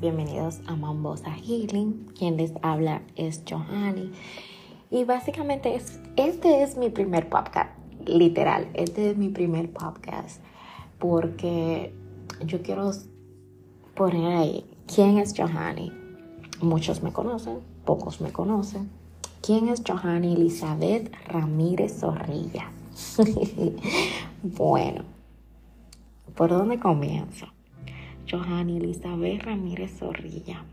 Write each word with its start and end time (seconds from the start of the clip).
bienvenidos 0.00 0.60
a 0.66 0.76
Mambosa 0.76 1.30
Healing. 1.30 2.06
Quien 2.18 2.38
les 2.38 2.54
habla 2.62 3.02
es 3.16 3.42
Johanny. 3.48 4.10
Y 4.90 5.04
básicamente 5.04 5.74
es, 5.74 6.00
este 6.16 6.62
es 6.62 6.76
mi 6.78 6.88
primer 6.88 7.28
podcast, 7.28 7.70
literal, 8.06 8.66
este 8.72 9.10
es 9.10 9.16
mi 9.18 9.28
primer 9.28 9.70
podcast 9.70 10.40
porque 10.98 11.94
yo 12.44 12.62
quiero 12.62 12.90
poner 13.94 14.36
ahí 14.36 14.64
quién 14.92 15.18
es 15.18 15.34
Johanny. 15.36 15.92
Muchos 16.62 17.02
me 17.02 17.12
conocen, 17.12 17.58
pocos 17.84 18.20
me 18.22 18.32
conocen. 18.32 18.88
¿Quién 19.42 19.68
es 19.68 19.82
Johanny 19.86 20.34
Elizabeth 20.34 21.12
Ramírez 21.26 22.00
Zorrilla? 22.00 22.70
bueno, 24.42 25.04
¿por 26.34 26.50
dónde 26.50 26.78
comienzo? 26.78 27.46
Johanny 28.30 28.76
Elizabeth 28.76 29.42
Ramírez 29.42 29.98
Zorrilla. 29.98 30.64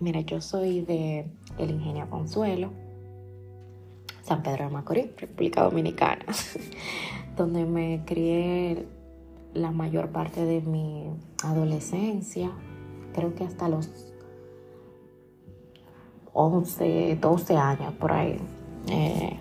Mira, 0.00 0.20
yo 0.22 0.40
soy 0.40 0.80
de 0.80 1.26
El 1.58 1.70
Ingenio 1.70 2.10
Consuelo, 2.10 2.70
San 4.22 4.42
Pedro 4.42 4.64
de 4.64 4.70
Macorís, 4.70 5.06
República 5.16 5.62
Dominicana, 5.62 6.24
donde 7.36 7.64
me 7.64 8.02
crié 8.04 8.86
la 9.54 9.70
mayor 9.70 10.08
parte 10.08 10.44
de 10.44 10.60
mi 10.62 11.10
adolescencia, 11.44 12.50
creo 13.14 13.34
que 13.34 13.44
hasta 13.44 13.68
los 13.68 13.90
11, 16.32 17.18
12 17.20 17.56
años 17.56 17.94
por 17.94 18.12
ahí, 18.12 18.38
eh, 18.88 19.38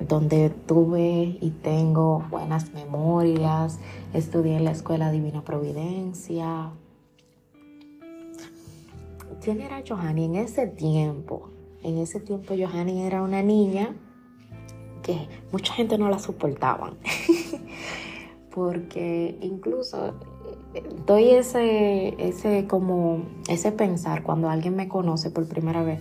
donde 0.00 0.50
tuve 0.50 1.38
y 1.40 1.50
tengo 1.62 2.24
buenas 2.30 2.72
memorias, 2.72 3.78
estudié 4.12 4.56
en 4.56 4.64
la 4.64 4.72
Escuela 4.72 5.10
Divina 5.10 5.42
Providencia. 5.42 6.70
¿Quién 9.42 9.60
era 9.60 9.82
Johanny 9.86 10.24
en 10.24 10.36
ese 10.36 10.66
tiempo? 10.66 11.50
En 11.82 11.98
ese 11.98 12.20
tiempo 12.20 12.54
Johanny 12.58 13.02
era 13.02 13.22
una 13.22 13.42
niña 13.42 13.94
que 15.02 15.28
mucha 15.52 15.74
gente 15.74 15.98
no 15.98 16.08
la 16.08 16.18
soportaban. 16.18 16.94
Porque 18.54 19.36
incluso 19.42 20.14
doy 21.06 21.30
ese, 21.30 22.14
ese 22.18 22.66
como 22.66 23.24
ese 23.48 23.72
pensar 23.72 24.22
cuando 24.22 24.48
alguien 24.48 24.76
me 24.76 24.88
conoce 24.88 25.30
por 25.30 25.46
primera 25.46 25.82
vez 25.82 26.00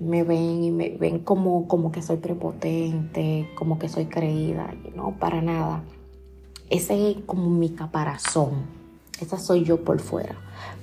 me 0.00 0.22
ven 0.22 0.64
y 0.64 0.70
me 0.70 0.90
ven 0.90 1.20
como, 1.20 1.68
como 1.68 1.92
que 1.92 2.02
soy 2.02 2.16
prepotente, 2.16 3.48
como 3.54 3.78
que 3.78 3.88
soy 3.88 4.06
creída, 4.06 4.74
no, 4.94 5.18
para 5.18 5.42
nada. 5.42 5.84
Ese 6.70 7.10
es 7.10 7.16
como 7.26 7.50
mi 7.50 7.70
caparazón, 7.70 8.66
esa 9.20 9.38
soy 9.38 9.64
yo 9.64 9.84
por 9.84 10.00
fuera. 10.00 10.36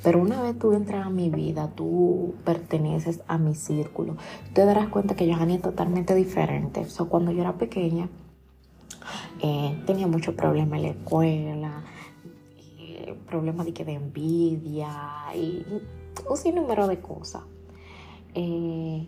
Pero 0.04 0.22
una 0.22 0.42
vez 0.42 0.58
tú 0.58 0.74
entras 0.74 1.06
a 1.06 1.10
mi 1.10 1.30
vida, 1.30 1.72
tú 1.76 2.36
perteneces 2.46 3.22
a 3.28 3.38
mi 3.38 3.56
círculo, 3.56 4.16
te 4.54 4.66
darás 4.66 4.90
cuenta 4.90 5.16
que 5.16 5.32
Johanny 5.32 5.56
es 5.56 5.62
totalmente 5.62 6.16
diferente. 6.16 6.86
So, 6.86 7.10
cuando 7.10 7.32
yo 7.32 7.42
era 7.42 7.58
pequeña, 7.58 8.10
eh, 9.42 9.82
tenía 9.86 10.08
muchos 10.08 10.36
problemas 10.36 10.78
en 10.78 10.84
la 10.84 10.90
escuela, 10.90 11.84
eh, 12.78 13.16
problemas 13.28 13.66
de, 13.66 13.74
que 13.74 13.86
de 13.86 13.94
envidia 13.94 14.90
y 15.36 15.66
un 16.30 16.38
sinnúmero 16.38 16.88
de 16.88 17.00
cosas. 17.00 17.44
Eh, 18.36 19.08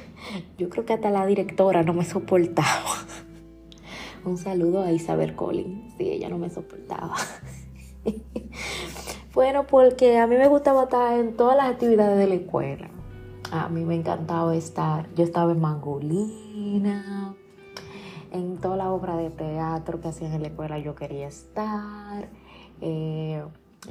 yo 0.58 0.68
creo 0.68 0.84
que 0.84 0.92
hasta 0.92 1.10
la 1.10 1.26
directora 1.26 1.82
no 1.82 1.94
me 1.94 2.04
soportaba. 2.04 3.06
Un 4.24 4.36
saludo 4.36 4.82
a 4.82 4.92
Isabel 4.92 5.34
Collins, 5.34 5.94
sí, 5.96 6.10
ella 6.10 6.28
no 6.28 6.38
me 6.38 6.50
soportaba. 6.50 7.14
bueno, 9.34 9.66
porque 9.66 10.18
a 10.18 10.26
mí 10.26 10.36
me 10.36 10.48
gustaba 10.48 10.84
estar 10.84 11.18
en 11.18 11.36
todas 11.36 11.56
las 11.56 11.70
actividades 11.70 12.18
de 12.18 12.26
la 12.26 12.34
escuela. 12.34 12.90
A 13.50 13.68
mí 13.68 13.84
me 13.84 13.94
encantaba 13.94 14.54
estar, 14.54 15.12
yo 15.14 15.24
estaba 15.24 15.52
en 15.52 15.60
Mangolina, 15.60 17.34
en 18.30 18.58
toda 18.58 18.76
la 18.76 18.92
obra 18.92 19.16
de 19.16 19.30
teatro 19.30 20.00
que 20.00 20.08
hacían 20.08 20.32
en 20.32 20.42
la 20.42 20.48
escuela 20.48 20.78
yo 20.78 20.94
quería 20.94 21.26
estar, 21.26 22.28
eh, 22.80 23.42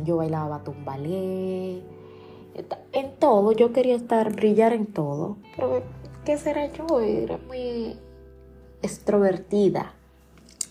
yo 0.04 0.18
bailaba 0.18 0.64
tumbalé, 0.64 1.84
en 2.92 3.16
todo, 3.18 3.52
yo 3.52 3.74
quería 3.74 3.96
estar, 3.96 4.36
brillar 4.36 4.74
en 4.74 4.88
todo. 4.88 5.38
Pero, 5.56 5.84
¿qué 6.26 6.38
será 6.38 6.72
yo? 6.72 7.00
Era 7.00 7.38
muy 7.48 7.96
extrovertida, 8.82 9.94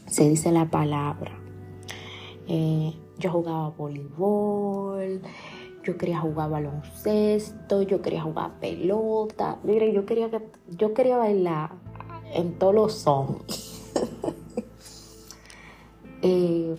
se 0.07 0.29
dice 0.29 0.53
la 0.53 0.67
palabra. 0.67 1.33
Eh, 2.47 2.95
yo 3.19 3.31
jugaba 3.31 3.71
voleibol, 3.71 5.21
yo 5.85 5.97
quería 5.97 6.21
jugar 6.21 6.51
baloncesto, 6.51 7.83
yo 7.83 8.01
quería 8.01 8.23
jugar 8.23 8.59
pelota. 8.61 9.59
Mire, 9.65 9.93
yo 9.93 10.07
quería, 10.07 10.31
yo 10.69 10.95
quería 10.95 11.17
bailar 11.17 11.73
en 12.33 12.59
todos 12.59 12.75
los 12.75 12.95
son. 12.95 13.43
eh, 16.23 16.77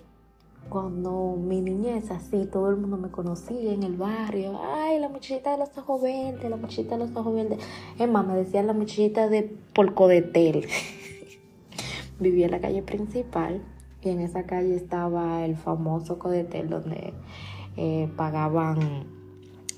cuando 0.70 1.36
mi 1.38 1.62
niñez 1.62 2.12
así, 2.12 2.46
todo 2.46 2.70
el 2.70 2.78
mundo 2.78 2.98
me 2.98 3.10
conocía 3.10 3.74
en 3.74 3.84
el 3.84 3.96
barrio. 3.96 4.60
Ay, 4.64 5.00
la 5.00 5.10
muchachita 5.10 5.52
de 5.52 5.58
los 5.58 5.78
ojos 5.78 6.02
verdes, 6.02 6.50
la 6.50 6.58
muchachita 6.58 6.98
de 6.98 7.06
los 7.06 7.16
ojos 7.16 7.34
verdes. 7.34 7.60
Es 7.98 8.10
más, 8.10 8.26
me 8.26 8.36
decían 8.36 8.68
la 8.68 8.74
muchachita 8.74 9.28
de 9.28 9.44
Polco 9.74 10.08
de 10.08 10.22
Tel. 10.22 10.68
Vivía 12.20 12.46
en 12.46 12.52
la 12.52 12.60
calle 12.60 12.82
principal 12.84 13.62
y 14.02 14.10
en 14.10 14.22
esa 14.22 14.44
calle 14.44 14.76
estaba 14.76 15.46
el 15.46 15.56
famoso 15.56 16.20
Codetel 16.20 16.70
donde 16.70 17.14
eh, 17.78 18.10
pagaban 18.16 19.08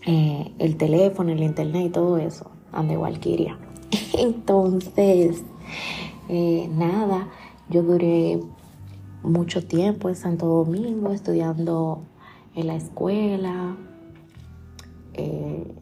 eh, 0.06 0.53
el 0.59 0.78
teléfono, 0.78 1.31
el 1.31 1.44
internet 1.44 1.88
y 1.88 1.90
todo 1.90 2.18
eso, 2.18 2.51
donde 2.72 2.97
Valkyria. 2.97 3.57
Entonces, 4.18 5.44
eh, 6.30 6.69
nada, 6.72 7.30
yo 7.69 7.84
duré 7.84 8.40
mucho 9.24 9.66
tiempo 9.66 10.09
en 10.09 10.16
Santo 10.16 10.48
Domingo 10.48 11.12
estudiando 11.12 12.04
en 12.56 12.68
la 12.68 12.76
escuela. 12.76 13.78
Eh, 15.14 15.76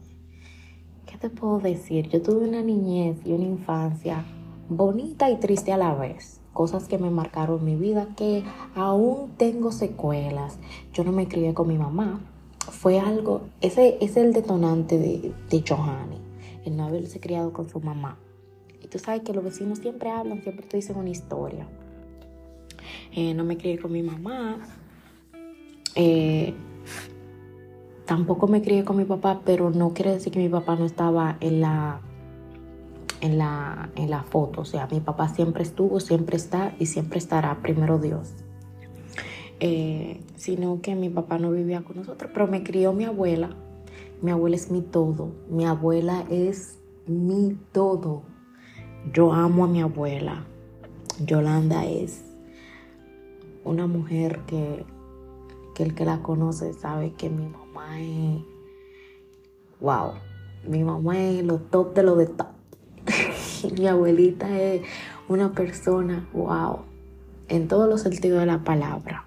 ¿Qué 1.06 1.18
te 1.18 1.30
puedo 1.30 1.58
decir? 1.58 2.08
Yo 2.08 2.22
tuve 2.22 2.48
una 2.48 2.62
niñez 2.62 3.18
y 3.24 3.32
una 3.32 3.44
infancia 3.44 4.24
bonita 4.68 5.30
y 5.30 5.36
triste 5.36 5.72
a 5.72 5.76
la 5.76 5.94
vez. 5.94 6.40
Cosas 6.52 6.88
que 6.88 6.98
me 6.98 7.10
marcaron 7.10 7.64
mi 7.64 7.76
vida, 7.76 8.08
que 8.16 8.44
aún 8.74 9.30
tengo 9.36 9.72
secuelas. 9.72 10.58
Yo 10.92 11.04
no 11.04 11.12
me 11.12 11.28
crié 11.28 11.54
con 11.54 11.68
mi 11.68 11.78
mamá. 11.78 12.20
Fue 12.70 13.00
algo, 13.00 13.42
ese 13.60 13.98
es 14.00 14.16
el 14.16 14.32
detonante 14.32 14.98
de, 14.98 15.32
de 15.48 15.64
Johanny, 15.66 16.18
el 16.64 16.76
no 16.76 16.84
haberse 16.84 17.18
criado 17.18 17.52
con 17.52 17.68
su 17.68 17.80
mamá. 17.80 18.18
Y 18.82 18.86
tú 18.88 18.98
sabes 18.98 19.22
que 19.22 19.32
los 19.32 19.42
vecinos 19.42 19.78
siempre 19.78 20.10
hablan, 20.10 20.42
siempre 20.42 20.66
te 20.66 20.76
dicen 20.76 20.96
una 20.96 21.08
historia. 21.08 21.66
Eh, 23.12 23.34
no 23.34 23.44
me 23.44 23.56
crié 23.56 23.78
con 23.78 23.92
mi 23.92 24.02
mamá. 24.02 24.58
Eh, 25.94 26.54
tampoco 28.04 28.46
me 28.46 28.62
crié 28.62 28.84
con 28.84 28.96
mi 28.96 29.04
papá, 29.04 29.42
pero 29.44 29.70
no 29.70 29.92
quiere 29.92 30.12
decir 30.12 30.32
que 30.32 30.38
mi 30.38 30.48
papá 30.48 30.76
no 30.76 30.84
estaba 30.84 31.36
en 31.40 31.60
la, 31.60 32.00
en 33.20 33.38
la, 33.38 33.90
en 33.96 34.10
la 34.10 34.22
foto. 34.22 34.62
O 34.62 34.64
sea, 34.64 34.88
mi 34.90 35.00
papá 35.00 35.28
siempre 35.28 35.62
estuvo, 35.62 36.00
siempre 36.00 36.36
está 36.36 36.74
y 36.78 36.86
siempre 36.86 37.18
estará, 37.18 37.60
primero 37.62 37.98
Dios. 37.98 38.32
Eh, 39.60 40.22
sino 40.36 40.80
que 40.80 40.94
mi 40.94 41.10
papá 41.10 41.38
no 41.38 41.50
vivía 41.50 41.82
con 41.82 41.96
nosotros, 41.96 42.30
pero 42.32 42.46
me 42.46 42.62
crió 42.62 42.92
mi 42.92 43.04
abuela. 43.04 43.50
Mi 44.22 44.30
abuela 44.30 44.56
es 44.56 44.70
mi 44.70 44.80
todo. 44.80 45.32
Mi 45.48 45.66
abuela 45.66 46.24
es 46.30 46.78
mi 47.06 47.58
todo. 47.72 48.22
Yo 49.12 49.32
amo 49.32 49.64
a 49.64 49.68
mi 49.68 49.82
abuela. 49.82 50.44
Yolanda 51.24 51.84
es 51.84 52.29
una 53.64 53.86
mujer 53.86 54.40
que, 54.46 54.84
el 55.78 55.94
que 55.94 56.04
la 56.04 56.22
conoce 56.22 56.74
sabe 56.74 57.14
que 57.14 57.30
mi 57.30 57.46
mamá 57.46 58.00
es, 58.00 58.42
wow, 59.80 60.12
mi 60.68 60.84
mamá 60.84 61.18
es 61.18 61.42
lo 61.42 61.58
top 61.58 61.94
de 61.94 62.02
lo 62.02 62.16
de 62.16 62.26
top. 62.26 62.48
mi 63.78 63.86
abuelita 63.86 64.60
es 64.60 64.82
una 65.28 65.52
persona, 65.52 66.28
wow, 66.34 66.80
en 67.48 67.66
todos 67.66 67.88
los 67.88 68.02
sentidos 68.02 68.40
de 68.40 68.46
la 68.46 68.62
palabra. 68.62 69.26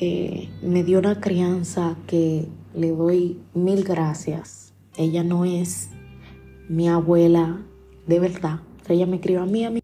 Eh, 0.00 0.48
me 0.62 0.84
dio 0.84 0.98
una 1.00 1.20
crianza 1.20 1.96
que 2.06 2.48
le 2.74 2.90
doy 2.90 3.40
mil 3.54 3.84
gracias. 3.84 4.72
Ella 4.96 5.24
no 5.24 5.44
es 5.44 5.90
mi 6.68 6.88
abuela 6.88 7.60
de 8.06 8.18
verdad. 8.20 8.60
Ella 8.88 9.06
me 9.06 9.20
crió 9.20 9.42
a 9.42 9.46
mí, 9.46 9.64
a 9.64 9.70
mí. 9.70 9.81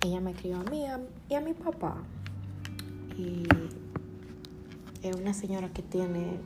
Ella 0.00 0.20
me 0.20 0.32
crió 0.32 0.60
a 0.60 0.64
mí 0.64 0.84
y 1.28 1.34
a 1.34 1.40
mi 1.40 1.54
papá. 1.54 1.96
Y 3.16 3.42
es 5.02 5.16
una 5.16 5.34
señora 5.34 5.72
que 5.72 5.82
tiene 5.82 6.38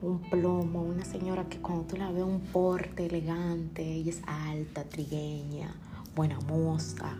un 0.00 0.20
plomo, 0.30 0.82
una 0.82 1.04
señora 1.04 1.44
que 1.48 1.58
cuando 1.58 1.84
tú 1.84 1.96
la 1.96 2.10
ves 2.10 2.22
un 2.22 2.40
porte 2.40 3.06
elegante, 3.06 3.82
ella 3.82 4.10
es 4.10 4.22
alta, 4.26 4.84
trigueña, 4.84 5.74
buena 6.14 6.38
moza. 6.40 7.14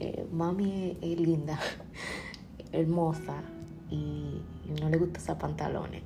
Eh, 0.00 0.26
mami 0.32 0.96
es, 1.00 1.20
linda, 1.20 1.60
hermosa 2.72 3.42
y, 3.90 4.40
no 4.80 4.88
le 4.88 4.98
gusta 4.98 5.20
usar 5.20 5.38
pantalones. 5.38 6.02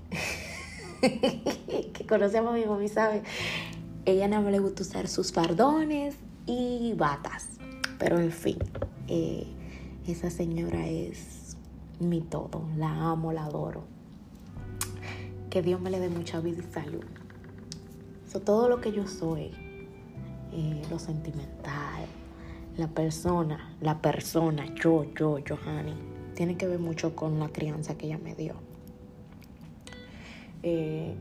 que 1.00 2.06
conocemos 2.06 2.52
a 2.52 2.56
mi 2.56 2.66
mami, 2.66 2.88
sabe. 2.88 3.22
Ella 4.04 4.28
no 4.28 4.50
le 4.50 4.58
gusta 4.58 4.82
usar 4.82 5.08
sus 5.08 5.32
fardones 5.32 6.16
y 6.46 6.92
batas. 6.94 7.61
Pero 8.02 8.18
en 8.18 8.32
fin, 8.32 8.58
eh, 9.06 9.46
esa 10.08 10.28
señora 10.28 10.88
es 10.88 11.56
mi 12.00 12.20
todo. 12.20 12.64
La 12.76 12.90
amo, 13.12 13.32
la 13.32 13.44
adoro. 13.44 13.84
Que 15.50 15.62
Dios 15.62 15.80
me 15.80 15.88
le 15.88 16.00
dé 16.00 16.08
mucha 16.08 16.40
vida 16.40 16.64
y 16.68 16.72
salud. 16.72 17.04
todo 18.44 18.68
lo 18.68 18.80
que 18.80 18.90
yo 18.90 19.06
soy, 19.06 19.52
eh, 20.52 20.82
lo 20.90 20.98
sentimental, 20.98 22.06
la 22.76 22.88
persona, 22.88 23.72
la 23.80 24.02
persona, 24.02 24.74
yo, 24.74 25.04
yo, 25.14 25.38
Johanny, 25.48 25.94
tiene 26.34 26.56
que 26.56 26.66
ver 26.66 26.80
mucho 26.80 27.14
con 27.14 27.38
la 27.38 27.50
crianza 27.50 27.96
que 27.96 28.06
ella 28.06 28.18
me 28.18 28.34
dio. 28.34 28.54
Eh, 30.64 31.14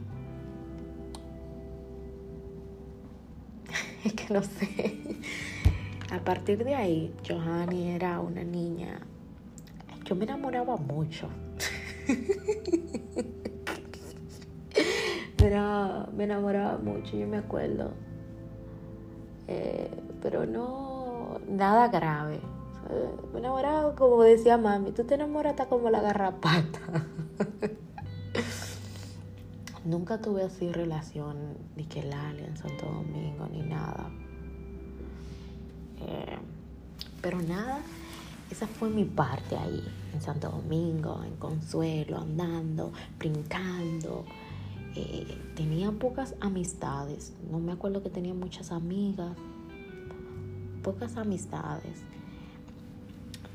es 4.03 4.13
que 4.13 4.33
no 4.33 4.41
sé. 4.41 5.19
A 6.11 6.19
partir 6.19 6.63
de 6.65 6.75
ahí, 6.75 7.15
Johanny 7.25 7.91
era 7.91 8.19
una 8.19 8.43
niña. 8.43 8.99
Yo 10.03 10.13
me 10.13 10.25
enamoraba 10.25 10.75
mucho. 10.75 11.29
Pero 15.37 16.07
me 16.13 16.25
enamoraba 16.25 16.79
mucho, 16.79 17.15
yo 17.15 17.25
me 17.27 17.37
acuerdo. 17.37 17.93
Eh, 19.47 19.89
pero 20.21 20.45
no, 20.45 21.39
nada 21.49 21.87
grave. 21.87 22.41
Me 23.33 23.39
enamoraba, 23.39 23.95
como 23.95 24.21
decía 24.21 24.57
mami, 24.57 24.91
tú 24.91 25.05
te 25.05 25.15
enamoras 25.15 25.51
hasta 25.51 25.67
como 25.67 25.89
la 25.89 26.01
garrapata. 26.01 26.81
Nunca 29.85 30.21
tuve 30.21 30.43
así 30.43 30.71
relación 30.71 31.57
ni 31.75 31.85
que 31.85 32.03
Lali 32.03 32.43
en 32.43 32.55
Santo 32.55 32.85
Domingo 32.85 33.47
ni 33.47 33.61
nada. 33.61 34.11
Eh, 36.07 36.37
pero 37.21 37.41
nada, 37.41 37.81
esa 38.49 38.67
fue 38.67 38.89
mi 38.89 39.05
parte 39.05 39.55
ahí, 39.55 39.83
en 40.13 40.21
Santo 40.21 40.49
Domingo, 40.49 41.23
en 41.23 41.35
Consuelo, 41.35 42.19
andando, 42.19 42.91
brincando. 43.17 44.25
Eh, 44.95 45.37
tenía 45.55 45.91
pocas 45.91 46.35
amistades, 46.41 47.33
no 47.49 47.59
me 47.59 47.71
acuerdo 47.71 48.03
que 48.03 48.09
tenía 48.09 48.33
muchas 48.33 48.71
amigas, 48.71 49.37
pocas 50.83 51.15
amistades. 51.15 52.01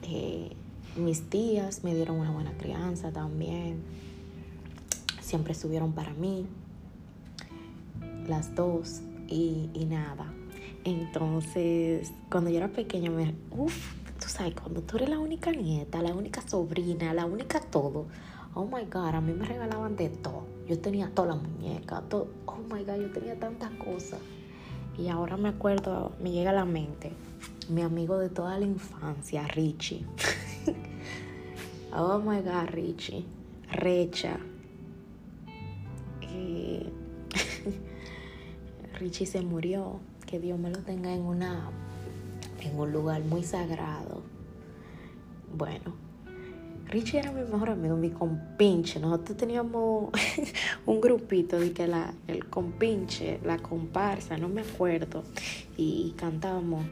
Eh, 0.03 0.53
mis 0.97 1.29
tías 1.29 1.85
me 1.85 1.95
dieron 1.95 2.19
una 2.21 2.31
buena 2.31 2.53
crianza 2.57 3.13
también, 3.13 3.83
siempre 5.21 5.53
estuvieron 5.53 5.93
para 5.93 6.15
mí, 6.15 6.47
las 8.27 8.55
dos, 8.55 9.03
y, 9.29 9.69
y 9.75 9.85
nada. 9.85 10.33
Entonces, 10.87 12.13
cuando 12.31 12.49
yo 12.49 12.59
era 12.59 12.69
pequeña, 12.69 13.11
me, 13.11 13.35
uff, 13.51 13.93
tú 14.21 14.29
sabes, 14.29 14.55
cuando 14.55 14.83
tú 14.83 14.99
eres 14.99 15.09
la 15.09 15.19
única 15.19 15.51
nieta, 15.51 16.01
la 16.01 16.15
única 16.15 16.47
sobrina, 16.47 17.13
la 17.13 17.27
única 17.27 17.59
todo, 17.59 18.07
oh 18.55 18.67
my 18.67 18.85
God, 18.85 19.17
a 19.17 19.21
mí 19.21 19.33
me 19.33 19.45
regalaban 19.45 19.97
de 19.97 20.11
todo. 20.11 20.45
Yo 20.69 20.79
tenía 20.79 21.11
toda 21.11 21.35
la 21.35 21.35
muñeca, 21.35 22.03
todo, 22.03 22.29
oh 22.47 22.59
my 22.73 22.85
God, 22.85 23.01
yo 23.01 23.11
tenía 23.11 23.37
tantas 23.37 23.73
cosas. 23.73 24.21
Y 24.97 25.09
ahora 25.09 25.37
me 25.37 25.49
acuerdo, 25.49 26.13
me 26.23 26.31
llega 26.31 26.51
a 26.51 26.55
la 26.55 26.65
mente, 26.65 27.11
mi 27.69 27.83
amigo 27.83 28.17
de 28.19 28.29
toda 28.29 28.57
la 28.57 28.67
infancia, 28.67 29.45
Richie. 29.49 30.05
oh 31.97 32.21
my 32.21 32.43
God, 32.43 32.71
Richie. 32.71 33.25
Recha. 33.73 34.39
Richie 39.01 39.27
se 39.27 39.43
murió. 39.43 39.99
Que 40.27 40.41
Dios 40.41 40.59
me 40.59 40.71
lo 40.71 40.79
tenga 40.79 41.13
en 41.13 41.23
una 41.23 41.71
en 42.61 42.79
un 42.79 42.93
lugar 42.93 43.23
muy 43.23 43.43
sagrado. 43.43 44.23
Bueno, 45.57 45.95
Richie 46.89 47.19
era 47.19 47.33
mi 47.33 47.43
mejor 47.43 47.71
amigo, 47.71 47.97
mi 47.97 48.11
compinche. 48.11 49.01
Nosotros 49.01 49.37
teníamos 49.37 50.11
un 50.87 51.01
grupito 51.01 51.59
de 51.59 51.73
que 51.73 51.87
la, 51.87 52.15
el 52.27 52.47
compinche, 52.47 53.41
la 53.45 53.59
comparsa, 53.59 54.37
no 54.37 54.49
me 54.49 54.63
acuerdo. 54.63 55.25
Y, 55.77 56.15
cantábamos 56.17 56.85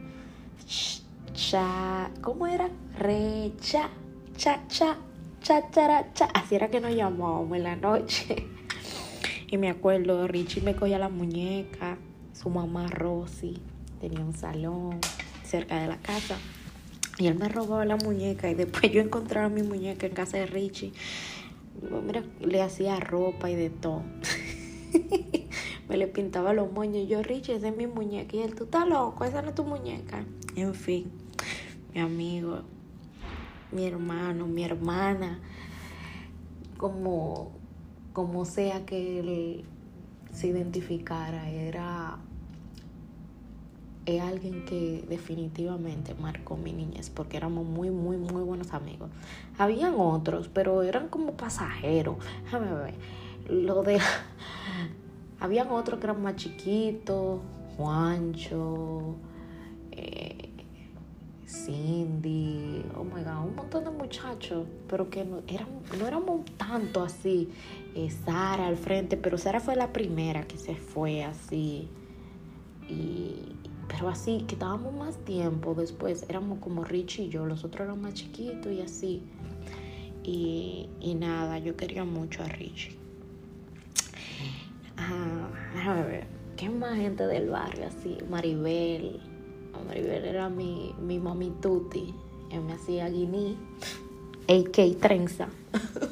cha, 1.32 2.10
¿cómo 2.22 2.46
era? 2.46 2.68
Re, 2.98 3.52
cha, 3.60 3.90
cha, 4.36 4.66
cha, 4.68 4.96
cha, 5.42 5.70
cha, 5.70 6.12
cha. 6.12 6.24
Así 6.34 6.54
era 6.56 6.68
que 6.68 6.80
nos 6.80 6.94
llamábamos 6.94 7.56
en 7.56 7.62
la 7.62 7.76
noche. 7.76 8.36
Y 9.46 9.56
me 9.56 9.70
acuerdo, 9.70 10.26
Richie 10.26 10.62
me 10.62 10.74
cogía 10.74 10.98
la 10.98 11.08
muñeca, 11.08 11.96
su 12.34 12.50
mamá 12.50 12.88
Rosy 12.88 13.58
tenía 14.00 14.24
un 14.24 14.34
salón 14.34 14.98
cerca 15.44 15.80
de 15.80 15.88
la 15.88 15.98
casa. 15.98 16.36
Y 17.16 17.28
él 17.28 17.36
me 17.36 17.48
robaba 17.48 17.84
la 17.84 17.96
muñeca 17.96 18.50
y 18.50 18.54
después 18.54 18.90
yo 18.90 19.00
encontraba 19.00 19.48
mi 19.48 19.62
muñeca 19.62 20.06
en 20.06 20.14
casa 20.14 20.36
de 20.38 20.46
Richie. 20.46 20.92
Mira, 22.04 22.24
le 22.40 22.60
hacía 22.60 22.98
ropa 22.98 23.50
y 23.50 23.54
de 23.54 23.70
todo. 23.70 24.02
me 25.88 25.96
le 25.96 26.08
pintaba 26.08 26.52
los 26.52 26.72
moños. 26.72 27.08
Yo, 27.08 27.22
Richie, 27.22 27.54
esa 27.54 27.68
es 27.68 27.76
mi 27.76 27.86
muñeca. 27.86 28.36
Y 28.36 28.40
él, 28.40 28.54
tú 28.54 28.64
estás 28.64 28.88
loco, 28.88 29.24
esa 29.24 29.42
no 29.42 29.50
es 29.50 29.54
tu 29.54 29.64
muñeca. 29.64 30.24
En 30.56 30.74
fin, 30.74 31.10
mi 31.94 32.00
amigo, 32.00 32.62
mi 33.70 33.86
hermano, 33.86 34.46
mi 34.46 34.64
hermana, 34.64 35.40
como, 36.78 37.52
como 38.12 38.44
sea 38.44 38.84
que 38.84 39.20
él 39.20 39.64
se 40.34 40.48
identificara, 40.48 41.48
era 41.48 42.18
alguien 44.20 44.64
que 44.66 45.04
definitivamente 45.08 46.14
marcó 46.14 46.56
mi 46.56 46.72
niñez 46.72 47.08
porque 47.08 47.36
éramos 47.36 47.66
muy, 47.66 47.90
muy, 47.90 48.16
muy 48.16 48.42
buenos 48.42 48.72
amigos. 48.72 49.08
Habían 49.58 49.94
otros, 49.96 50.48
pero 50.52 50.82
eran 50.82 51.08
como 51.08 51.32
pasajeros. 51.32 52.16
Lo 53.48 53.82
de. 53.82 53.98
Habían 55.40 55.70
otros 55.70 55.98
que 56.00 56.06
eran 56.06 56.22
más 56.22 56.36
chiquitos. 56.36 57.40
Juancho. 57.76 59.16
Eh, 59.92 60.50
Cindy. 61.46 62.84
Oh 62.96 63.04
my 63.04 63.22
God. 63.22 63.46
Un 63.48 63.56
montón 63.56 63.84
de 63.84 63.90
muchachos. 63.90 64.66
Pero 64.88 65.08
que 65.08 65.24
no, 65.24 65.42
eran, 65.46 65.68
no 65.98 66.06
éramos 66.06 66.44
tanto 66.56 67.02
así. 67.02 67.50
Eh, 67.94 68.10
Sara 68.24 68.66
al 68.66 68.76
frente. 68.76 69.16
Pero 69.16 69.38
Sara 69.38 69.60
fue 69.60 69.76
la 69.76 69.92
primera 69.92 70.46
que 70.46 70.58
se 70.58 70.74
fue 70.74 71.24
así. 71.24 71.88
Y 72.88 73.54
pero 73.88 74.08
así, 74.08 74.44
que 74.46 74.54
estábamos 74.54 74.94
más 74.94 75.16
tiempo 75.24 75.74
después, 75.74 76.24
éramos 76.28 76.58
como 76.58 76.84
Richie 76.84 77.24
y 77.24 77.28
yo, 77.28 77.46
los 77.46 77.64
otros 77.64 77.86
eran 77.86 78.00
más 78.00 78.14
chiquitos 78.14 78.72
y 78.72 78.80
así. 78.80 79.22
Y, 80.22 80.88
nada, 81.18 81.58
yo 81.58 81.76
quería 81.76 82.04
mucho 82.04 82.42
a 82.42 82.48
Richie. 82.48 82.96
Ah, 84.96 85.48
a 85.86 86.02
ver, 86.02 86.26
¿qué 86.56 86.70
más 86.70 86.96
gente 86.96 87.26
del 87.26 87.50
barrio 87.50 87.86
así? 87.86 88.16
Maribel. 88.30 89.20
Maribel 89.86 90.24
era 90.24 90.48
mi, 90.48 90.94
mi 90.98 91.18
mami 91.18 91.50
tuti. 91.60 92.14
Él 92.50 92.62
me 92.62 92.72
hacía 92.72 93.08
guiní, 93.10 93.56
AK 94.48 94.98
trenza. 95.00 95.48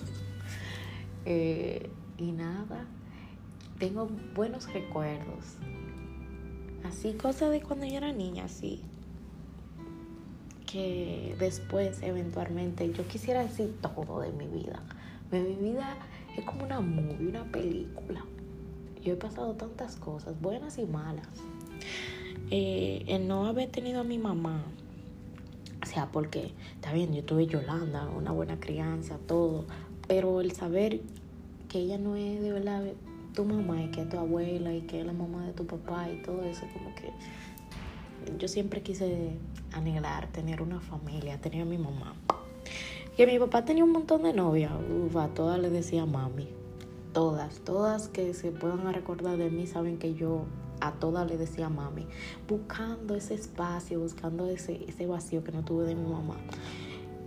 Eh, 1.24 1.90
y 2.18 2.32
nada, 2.32 2.86
tengo 3.78 4.08
buenos 4.34 4.72
recuerdos 4.72 5.56
Así, 6.84 7.12
cosas 7.12 7.50
de 7.50 7.60
cuando 7.60 7.86
yo 7.86 7.96
era 7.96 8.12
niña, 8.12 8.44
así. 8.44 8.80
Que 10.66 11.36
después, 11.38 12.02
eventualmente, 12.02 12.92
yo 12.92 13.06
quisiera 13.06 13.42
decir 13.42 13.74
todo 13.80 14.20
de 14.20 14.32
mi 14.32 14.46
vida. 14.46 14.82
Mi 15.30 15.54
vida 15.54 15.96
es 16.36 16.44
como 16.44 16.64
una 16.64 16.80
movie, 16.80 17.28
una 17.28 17.44
película. 17.44 18.24
Yo 19.02 19.14
he 19.14 19.16
pasado 19.16 19.54
tantas 19.54 19.96
cosas, 19.96 20.40
buenas 20.40 20.78
y 20.78 20.84
malas. 20.84 21.28
Eh, 22.50 23.04
el 23.06 23.28
no 23.28 23.46
haber 23.46 23.70
tenido 23.70 24.00
a 24.00 24.04
mi 24.04 24.18
mamá, 24.18 24.64
o 25.82 25.86
sea, 25.86 26.10
porque, 26.10 26.52
está 26.74 26.92
bien, 26.92 27.14
yo 27.14 27.24
tuve 27.24 27.46
Yolanda, 27.46 28.08
una 28.08 28.32
buena 28.32 28.58
crianza, 28.60 29.18
todo, 29.26 29.64
pero 30.06 30.40
el 30.40 30.52
saber 30.52 31.00
que 31.68 31.78
ella 31.78 31.98
no 31.98 32.16
es 32.16 32.40
de 32.42 32.52
verdad 32.52 32.82
tu 33.34 33.44
mamá 33.44 33.82
y 33.82 33.90
que 33.90 34.02
es 34.02 34.08
tu 34.08 34.18
abuela 34.18 34.74
y 34.74 34.82
que 34.82 35.00
es 35.00 35.06
la 35.06 35.12
mamá 35.12 35.46
de 35.46 35.52
tu 35.52 35.66
papá 35.66 36.10
y 36.10 36.22
todo 36.22 36.42
eso, 36.44 36.66
como 36.74 36.94
que 36.94 37.10
yo 38.38 38.48
siempre 38.48 38.82
quise 38.82 39.36
anhelar 39.72 40.28
tener 40.28 40.62
una 40.62 40.80
familia, 40.80 41.40
tener 41.40 41.62
a 41.62 41.64
mi 41.64 41.78
mamá. 41.78 42.14
Que 43.16 43.26
mi 43.26 43.38
papá 43.38 43.64
tenía 43.64 43.84
un 43.84 43.92
montón 43.92 44.22
de 44.22 44.32
novias, 44.32 44.72
a 45.16 45.28
todas 45.28 45.58
le 45.58 45.70
decía 45.70 46.06
mami. 46.06 46.48
todas, 47.12 47.60
todas 47.60 48.08
que 48.08 48.32
se 48.32 48.52
puedan 48.52 48.90
recordar 48.92 49.36
de 49.36 49.50
mí 49.50 49.66
saben 49.66 49.98
que 49.98 50.14
yo 50.14 50.44
a 50.80 50.92
todas 50.92 51.28
le 51.28 51.36
decía 51.36 51.68
mami, 51.68 52.06
buscando 52.48 53.14
ese 53.14 53.34
espacio, 53.34 54.00
buscando 54.00 54.48
ese, 54.48 54.84
ese 54.88 55.06
vacío 55.06 55.44
que 55.44 55.52
no 55.52 55.62
tuve 55.62 55.84
de 55.84 55.94
mi 55.94 56.10
mamá. 56.10 56.36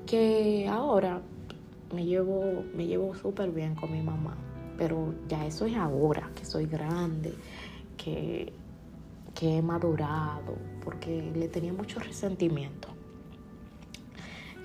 Que 0.05 0.67
ahora 0.67 1.21
me 1.95 2.05
llevo, 2.05 2.63
me 2.75 2.85
llevo 2.85 3.15
súper 3.15 3.51
bien 3.51 3.73
con 3.75 3.91
mi 3.91 4.01
mamá, 4.01 4.35
pero 4.77 5.15
ya 5.27 5.45
eso 5.45 5.65
es 5.65 5.75
ahora, 5.75 6.29
que 6.35 6.45
soy 6.45 6.65
grande, 6.65 7.33
que, 7.97 8.53
que 9.33 9.57
he 9.57 9.61
madurado, 9.61 10.55
porque 10.83 11.31
le 11.33 11.47
tenía 11.47 11.73
mucho 11.73 11.99
resentimiento. 11.99 12.89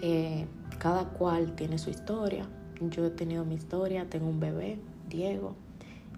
Eh, 0.02 0.46
cada 0.78 1.04
cual 1.10 1.54
tiene 1.54 1.78
su 1.78 1.90
historia. 1.90 2.48
Yo 2.80 3.04
he 3.04 3.10
tenido 3.10 3.44
mi 3.44 3.54
historia, 3.54 4.08
tengo 4.08 4.28
un 4.28 4.40
bebé, 4.40 4.78
Diego, 5.08 5.54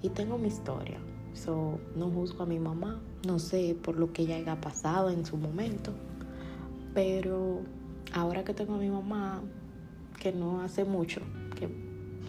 y 0.00 0.09
tengo 0.11 0.38
mi 0.38 0.49
historia. 0.49 0.99
So, 1.35 1.81
no 1.97 2.09
juzgo 2.11 2.45
a 2.45 2.47
mi 2.47 2.61
mamá, 2.61 3.00
no 3.26 3.38
sé 3.38 3.76
por 3.83 3.97
lo 3.97 4.12
que 4.12 4.23
ella 4.23 4.37
haya 4.37 4.61
pasado 4.61 5.11
en 5.11 5.26
su 5.26 5.37
momento, 5.37 5.92
pero 6.95 7.62
ahora 8.12 8.45
que 8.45 8.54
tengo 8.54 8.75
a 8.75 8.78
mi 8.78 8.90
mamá, 8.90 9.42
que 10.23 10.33
no 10.33 10.61
hace 10.61 10.85
mucho, 10.85 11.21
que 11.59 11.69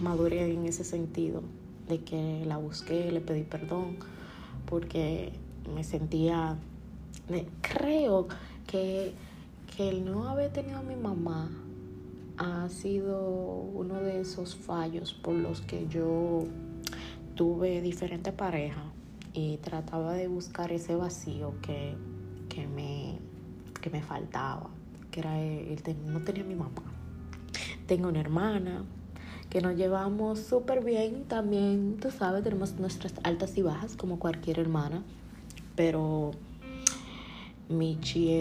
maduré 0.01 0.51
en 0.51 0.65
ese 0.65 0.83
sentido, 0.83 1.43
de 1.87 1.99
que 1.99 2.43
la 2.43 2.57
busqué, 2.57 3.11
le 3.11 3.21
pedí 3.21 3.43
perdón, 3.43 3.97
porque 4.65 5.31
me 5.75 5.83
sentía, 5.83 6.57
creo 7.61 8.27
que, 8.65 9.13
que 9.77 9.89
el 9.89 10.05
no 10.05 10.27
haber 10.27 10.51
tenido 10.51 10.79
a 10.79 10.81
mi 10.81 10.95
mamá 10.95 11.51
ha 12.37 12.67
sido 12.69 13.27
uno 13.27 14.01
de 14.01 14.21
esos 14.21 14.55
fallos 14.55 15.13
por 15.13 15.35
los 15.35 15.61
que 15.61 15.87
yo 15.87 16.45
tuve 17.35 17.79
diferentes 17.83 18.33
parejas 18.33 18.85
y 19.33 19.57
trataba 19.57 20.13
de 20.13 20.27
buscar 20.27 20.71
ese 20.71 20.95
vacío 20.95 21.53
que, 21.61 21.95
me, 22.73 23.19
que 23.81 23.91
me 23.91 24.01
faltaba, 24.01 24.71
que 25.11 25.19
era 25.19 25.39
el, 25.39 25.77
no 26.07 26.21
tenía 26.21 26.43
mi 26.43 26.55
mamá. 26.55 26.92
Tengo 27.87 28.09
una 28.09 28.19
hermana 28.19 28.83
que 29.49 29.61
nos 29.61 29.75
llevamos 29.75 30.39
súper 30.39 30.83
bien. 30.83 31.25
También, 31.25 31.97
tú 31.99 32.11
sabes, 32.11 32.43
tenemos 32.43 32.79
nuestras 32.79 33.13
altas 33.23 33.57
y 33.57 33.61
bajas 33.61 33.95
como 33.95 34.19
cualquier 34.19 34.59
hermana, 34.59 35.03
pero 35.75 36.31
Michi 37.69 38.31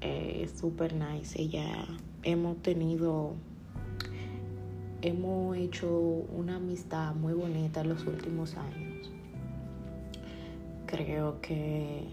es 0.00 0.50
súper 0.58 0.94
nice, 0.94 1.40
ella 1.40 1.86
hemos 2.22 2.56
tenido 2.62 3.34
hemos 5.02 5.56
hecho 5.56 5.88
una 5.88 6.56
amistad 6.56 7.14
muy 7.14 7.32
bonita 7.32 7.80
en 7.80 7.88
los 7.88 8.06
últimos 8.06 8.56
años. 8.56 9.10
Creo 10.86 11.40
que 11.40 12.04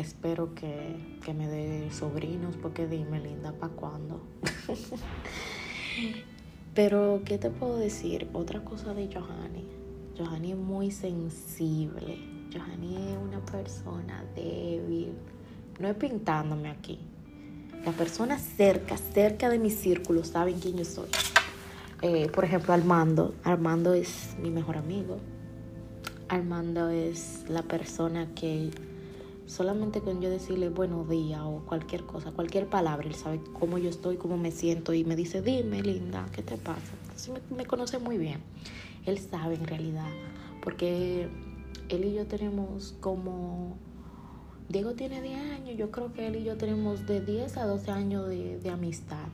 espero 0.00 0.54
que, 0.54 1.18
me 1.34 1.48
dé 1.48 1.90
sobrinos, 1.90 2.56
porque 2.56 2.86
dime, 2.86 3.20
linda, 3.20 3.52
¿para 3.52 3.72
cuándo? 3.74 4.20
Pero, 6.74 7.22
¿qué 7.24 7.38
te 7.38 7.50
puedo 7.50 7.76
decir? 7.76 8.28
Otra 8.32 8.64
cosa 8.64 8.94
de 8.94 9.08
Johanny. 9.12 9.68
Johanny 10.16 10.52
es 10.52 10.58
muy 10.58 10.90
sensible. 10.90 12.18
Johanny 12.52 12.96
es 12.96 13.18
una 13.18 13.44
persona 13.44 14.24
débil. 14.34 15.12
No 15.80 15.88
es 15.88 15.96
pintándome 15.96 16.70
aquí. 16.70 16.98
Las 17.84 17.94
personas 17.94 18.42
cerca, 18.42 18.96
cerca 18.96 19.48
de 19.48 19.58
mi 19.58 19.70
círculo 19.70 20.24
saben 20.24 20.58
quién 20.60 20.76
yo 20.76 20.84
soy. 20.84 21.08
Eh, 22.02 22.28
por 22.28 22.44
ejemplo, 22.44 22.72
Armando. 22.72 23.34
Armando 23.44 23.94
es 23.94 24.36
mi 24.40 24.50
mejor 24.50 24.76
amigo. 24.76 25.18
Armando 26.28 26.88
es 26.90 27.44
la 27.48 27.62
persona 27.62 28.28
que 28.34 28.70
solamente 29.48 30.00
con 30.00 30.20
yo 30.20 30.30
decirle 30.30 30.68
buenos 30.68 31.08
días 31.08 31.40
o 31.42 31.62
cualquier 31.66 32.04
cosa, 32.04 32.30
cualquier 32.32 32.66
palabra, 32.66 33.08
él 33.08 33.14
sabe 33.14 33.40
cómo 33.58 33.78
yo 33.78 33.88
estoy, 33.88 34.16
cómo 34.16 34.36
me 34.36 34.50
siento 34.50 34.92
y 34.94 35.04
me 35.04 35.16
dice, 35.16 35.42
dime, 35.42 35.82
linda, 35.82 36.26
¿qué 36.32 36.42
te 36.42 36.56
pasa? 36.56 36.92
Entonces 37.02 37.34
me, 37.50 37.66
conoce 37.66 37.98
muy 37.98 38.18
bien. 38.18 38.40
Él 39.06 39.18
sabe 39.18 39.54
en 39.54 39.66
realidad, 39.66 40.10
porque 40.62 41.28
él 41.88 42.04
y 42.04 42.14
yo 42.14 42.26
tenemos 42.26 42.94
como... 43.00 43.76
Diego 44.68 44.92
tiene 44.92 45.22
10 45.22 45.52
años, 45.52 45.78
yo 45.78 45.90
creo 45.90 46.12
que 46.12 46.26
él 46.26 46.36
y 46.36 46.44
yo 46.44 46.58
tenemos 46.58 47.06
de 47.06 47.22
10 47.22 47.56
a 47.56 47.64
12 47.64 47.90
años 47.90 48.28
de, 48.28 48.58
de 48.58 48.68
amistad 48.68 49.28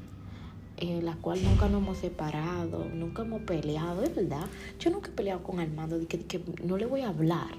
en 0.77 1.05
la 1.05 1.15
cual 1.17 1.43
nunca 1.43 1.69
nos 1.69 1.83
hemos 1.83 1.99
separado, 1.99 2.85
nunca 2.93 3.23
hemos 3.23 3.43
peleado, 3.43 4.03
es 4.03 4.15
verdad. 4.15 4.47
Yo 4.79 4.91
nunca 4.91 5.11
he 5.11 5.13
peleado 5.13 5.43
con 5.43 5.61
Armando, 5.61 5.99
de 5.99 6.07
que, 6.07 6.43
no 6.63 6.77
le 6.77 6.87
voy 6.87 7.03
a 7.03 7.09
hablar, 7.09 7.55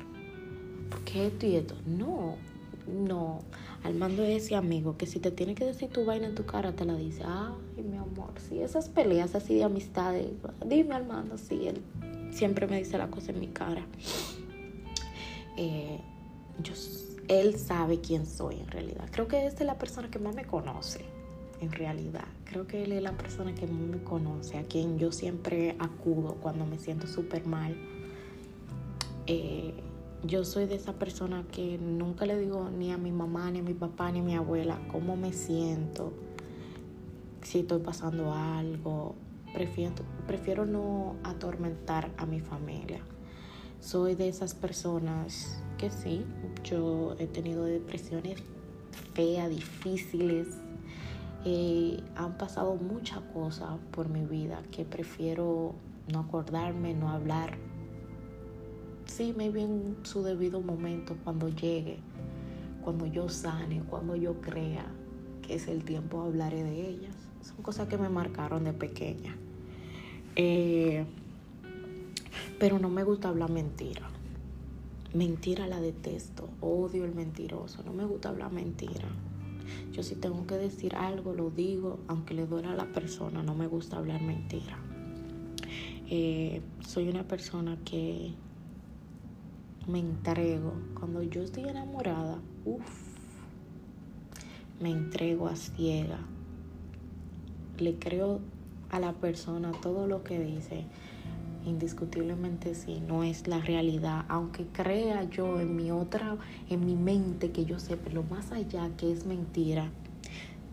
porque 0.89 1.27
esto 1.27 1.45
y 1.45 1.55
esto. 1.55 1.75
No, 1.85 2.35
no. 2.87 3.39
Armando 3.83 4.23
es 4.23 4.45
ese 4.45 4.55
amigo 4.55 4.97
que 4.97 5.05
si 5.05 5.19
te 5.19 5.31
tiene 5.31 5.53
que 5.53 5.65
decir 5.65 5.89
tu 5.89 6.05
vaina 6.05 6.27
en 6.27 6.35
tu 6.35 6.45
cara, 6.45 6.71
te 6.71 6.85
la 6.85 6.95
dice. 6.95 7.21
Ay, 7.25 7.83
mi 7.83 7.97
amor, 7.97 8.33
sí, 8.49 8.59
esas 8.59 8.89
peleas 8.89 9.35
así 9.35 9.55
de 9.55 9.63
amistades. 9.63 10.27
Dime, 10.65 10.95
Armando, 10.95 11.37
sí, 11.37 11.67
él 11.67 11.81
siempre 12.31 12.67
me 12.67 12.79
dice 12.79 12.97
la 12.97 13.07
cosa 13.09 13.31
en 13.31 13.39
mi 13.39 13.47
cara. 13.47 13.85
Eh, 15.57 15.99
yo, 16.63 16.73
él 17.27 17.57
sabe 17.57 18.01
quién 18.01 18.25
soy 18.25 18.59
en 18.59 18.67
realidad. 18.67 19.07
Creo 19.11 19.27
que 19.27 19.45
es 19.45 19.59
la 19.61 19.77
persona 19.77 20.09
que 20.09 20.19
más 20.19 20.35
me 20.35 20.45
conoce 20.45 21.05
en 21.61 21.71
realidad. 21.71 22.25
Creo 22.45 22.67
que 22.67 22.83
él 22.83 22.91
es 22.91 23.01
la 23.01 23.13
persona 23.13 23.53
que 23.55 23.67
me 23.67 24.03
conoce, 24.03 24.57
a 24.57 24.63
quien 24.63 24.97
yo 24.97 25.11
siempre 25.11 25.75
acudo 25.79 26.35
cuando 26.35 26.65
me 26.65 26.77
siento 26.77 27.07
súper 27.07 27.45
mal. 27.45 27.75
Eh, 29.27 29.73
yo 30.27 30.43
soy 30.43 30.65
de 30.65 30.75
esa 30.75 30.93
persona 30.93 31.45
que 31.51 31.77
nunca 31.77 32.25
le 32.25 32.39
digo 32.39 32.69
ni 32.69 32.91
a 32.91 32.97
mi 32.97 33.11
mamá, 33.11 33.51
ni 33.51 33.59
a 33.59 33.63
mi 33.63 33.73
papá, 33.73 34.11
ni 34.11 34.19
a 34.19 34.23
mi 34.23 34.35
abuela 34.35 34.79
cómo 34.91 35.15
me 35.15 35.33
siento, 35.33 36.13
si 37.41 37.59
estoy 37.59 37.79
pasando 37.79 38.33
algo. 38.33 39.15
Prefiero, 39.53 39.93
prefiero 40.27 40.65
no 40.65 41.15
atormentar 41.23 42.11
a 42.17 42.25
mi 42.25 42.39
familia. 42.39 43.01
Soy 43.79 44.15
de 44.15 44.27
esas 44.27 44.53
personas 44.53 45.63
que 45.77 45.89
sí, 45.89 46.25
yo 46.63 47.15
he 47.19 47.27
tenido 47.27 47.63
depresiones 47.63 48.41
feas, 49.13 49.49
difíciles, 49.49 50.47
eh, 51.45 52.01
han 52.15 52.37
pasado 52.37 52.75
muchas 52.75 53.19
cosas 53.33 53.77
por 53.91 54.09
mi 54.09 54.25
vida 54.25 54.63
que 54.71 54.83
prefiero 54.83 55.75
no 56.11 56.19
acordarme, 56.19 56.93
no 56.93 57.09
hablar. 57.09 57.57
Sí, 59.15 59.33
me 59.33 59.45
en 59.45 59.95
su 60.03 60.23
debido 60.23 60.59
momento, 60.59 61.15
cuando 61.23 61.47
llegue, 61.47 61.99
cuando 62.83 63.05
yo 63.05 63.29
sane, 63.29 63.81
cuando 63.89 64.17
yo 64.17 64.41
crea 64.41 64.85
que 65.41 65.55
es 65.55 65.69
el 65.69 65.85
tiempo, 65.85 66.19
hablaré 66.19 66.63
de 66.63 66.89
ellas. 66.89 67.15
Son 67.41 67.55
cosas 67.61 67.87
que 67.87 67.97
me 67.97 68.09
marcaron 68.09 68.65
de 68.65 68.73
pequeña. 68.73 69.37
Eh, 70.35 71.05
pero 72.59 72.77
no 72.77 72.89
me 72.89 73.05
gusta 73.05 73.29
hablar 73.29 73.49
mentira. 73.51 74.05
Mentira 75.13 75.65
la 75.65 75.79
detesto, 75.79 76.49
odio 76.59 77.05
el 77.05 77.15
mentiroso, 77.15 77.83
no 77.83 77.93
me 77.93 78.03
gusta 78.03 78.27
hablar 78.27 78.51
mentira. 78.51 79.07
Yo 79.93 80.03
si 80.03 80.15
tengo 80.15 80.45
que 80.45 80.55
decir 80.55 80.93
algo, 80.93 81.33
lo 81.33 81.51
digo, 81.51 81.99
aunque 82.09 82.33
le 82.33 82.45
duela 82.47 82.73
a 82.73 82.75
la 82.75 82.91
persona, 82.91 83.41
no 83.43 83.55
me 83.55 83.67
gusta 83.67 83.95
hablar 83.95 84.21
mentira. 84.21 84.77
Eh, 86.09 86.61
soy 86.81 87.07
una 87.07 87.23
persona 87.23 87.77
que 87.85 88.33
me 89.87 89.99
entrego. 89.99 90.73
Cuando 90.99 91.23
yo 91.23 91.41
estoy 91.41 91.69
enamorada, 91.69 92.39
uff, 92.65 92.83
me 94.79 94.91
entrego 94.91 95.47
a 95.47 95.55
ciega. 95.55 96.19
Le 97.77 97.95
creo 97.99 98.39
a 98.89 98.99
la 98.99 99.13
persona 99.13 99.71
todo 99.81 100.07
lo 100.07 100.23
que 100.23 100.39
dice 100.39 100.85
indiscutiblemente 101.65 102.75
sí, 102.75 103.01
no 103.07 103.23
es 103.23 103.47
la 103.47 103.59
realidad, 103.59 104.25
aunque 104.29 104.65
crea 104.67 105.23
yo 105.23 105.59
en 105.59 105.75
mi 105.75 105.91
otra, 105.91 106.37
en 106.69 106.85
mi 106.85 106.95
mente 106.95 107.51
que 107.51 107.65
yo 107.65 107.79
sé, 107.79 107.97
pero 107.97 108.23
más 108.23 108.51
allá 108.51 108.89
que 108.97 109.11
es 109.11 109.25
mentira, 109.25 109.89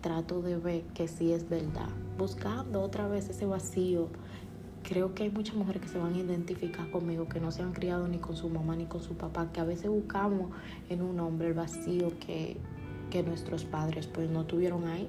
trato 0.01 0.43
de 0.43 0.59
ver 0.59 0.83
que 0.95 1.09
sí 1.09 1.33
es 1.33 1.49
verdad, 1.49 1.89
buscando 2.19 2.83
otra 2.83 3.09
vez 3.09 3.29
ese 3.29 3.47
vacío. 3.47 4.09
Creo 4.83 5.15
que 5.15 5.25
hay 5.25 5.31
muchas 5.31 5.55
mujeres 5.55 5.83
que 5.83 5.89
se 5.89 5.99
van 5.99 6.15
a 6.15 6.19
identificar 6.19 6.91
conmigo, 6.91 7.29
que 7.29 7.41
no 7.41 7.51
se 7.51 7.63
han 7.63 7.73
criado 7.73 8.09
ni 8.09 8.19
con 8.19 8.37
su 8.37 8.49
mamá 8.49 8.77
ni 8.77 8.87
con 8.87 9.03
su 9.03 9.15
papá, 9.15 9.53
que 9.53 9.61
a 9.61 9.65
veces 9.65 9.89
buscamos 9.89 10.51
en 10.89 11.03
un 11.03 11.21
hombre 11.21 11.49
el 11.49 11.55
vacío 11.55 12.13
que, 12.19 12.57
que 13.11 13.23
nuestros 13.23 13.65
padres 13.65 14.07
pues 14.07 14.29
no 14.29 14.45
tuvieron 14.45 14.89
ahí 14.89 15.09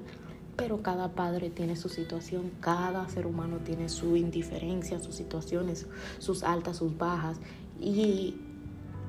pero 0.56 0.82
cada 0.82 1.12
padre 1.12 1.50
tiene 1.50 1.76
su 1.76 1.88
situación, 1.88 2.52
cada 2.60 3.08
ser 3.08 3.26
humano 3.26 3.58
tiene 3.64 3.88
su 3.88 4.16
indiferencia, 4.16 5.00
sus 5.00 5.14
situaciones, 5.14 5.86
sus 6.18 6.42
altas, 6.42 6.76
sus 6.76 6.96
bajas. 6.96 7.38
Y 7.80 8.36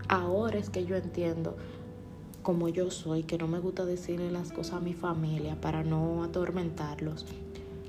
ahora 0.08 0.58
es 0.58 0.70
que 0.70 0.86
yo 0.86 0.96
entiendo, 0.96 1.56
como 2.42 2.70
yo 2.70 2.90
soy, 2.90 3.24
que 3.24 3.38
no 3.38 3.48
me 3.48 3.60
gusta 3.60 3.86
decirle 3.86 4.32
las 4.32 4.52
cosas 4.52 4.76
a 4.76 4.80
mi 4.80 4.94
familia 4.94 5.60
para 5.62 5.84
no 5.84 6.24
atormentarlos, 6.24 7.26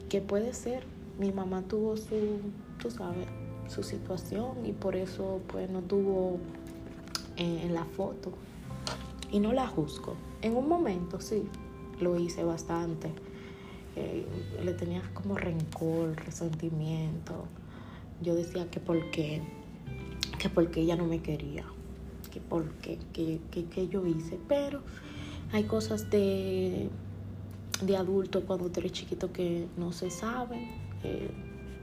que 0.08 0.20
puede 0.20 0.52
ser, 0.52 0.84
mi 1.18 1.32
mamá 1.32 1.62
tuvo 1.62 1.96
su, 1.96 2.40
tú 2.80 2.90
sabes, 2.90 3.26
su 3.68 3.82
situación 3.82 4.64
y 4.64 4.72
por 4.72 4.96
eso 4.96 5.40
pues 5.48 5.68
no 5.70 5.80
tuvo 5.80 6.38
en 7.36 7.74
la 7.74 7.84
foto. 7.84 8.32
Y 9.30 9.40
no 9.40 9.52
la 9.52 9.66
juzgo. 9.66 10.14
En 10.42 10.56
un 10.56 10.68
momento 10.68 11.20
sí, 11.20 11.44
lo 12.00 12.16
hice 12.18 12.44
bastante. 12.44 13.12
Eh, 13.96 14.26
le 14.62 14.72
tenía 14.74 15.02
como 15.14 15.36
rencor, 15.36 16.16
resentimiento. 16.16 17.46
Yo 18.22 18.34
decía 18.34 18.70
que 18.70 18.80
por 18.80 19.10
qué, 19.10 19.42
que 20.38 20.48
porque 20.48 20.82
ella 20.82 20.96
no 20.96 21.06
me 21.06 21.20
quería, 21.20 21.64
que 22.30 22.40
por 22.40 22.70
qué, 22.74 22.98
que, 23.12 23.40
que, 23.50 23.88
yo 23.88 24.06
hice. 24.06 24.38
Pero 24.48 24.82
hay 25.52 25.64
cosas 25.64 26.10
de, 26.10 26.88
de 27.82 27.96
adulto 27.96 28.44
cuando 28.44 28.70
tú 28.70 28.80
eres 28.80 28.92
chiquito 28.92 29.32
que 29.32 29.66
no 29.76 29.92
se 29.92 30.10
saben. 30.10 30.85
Eh, 31.04 31.30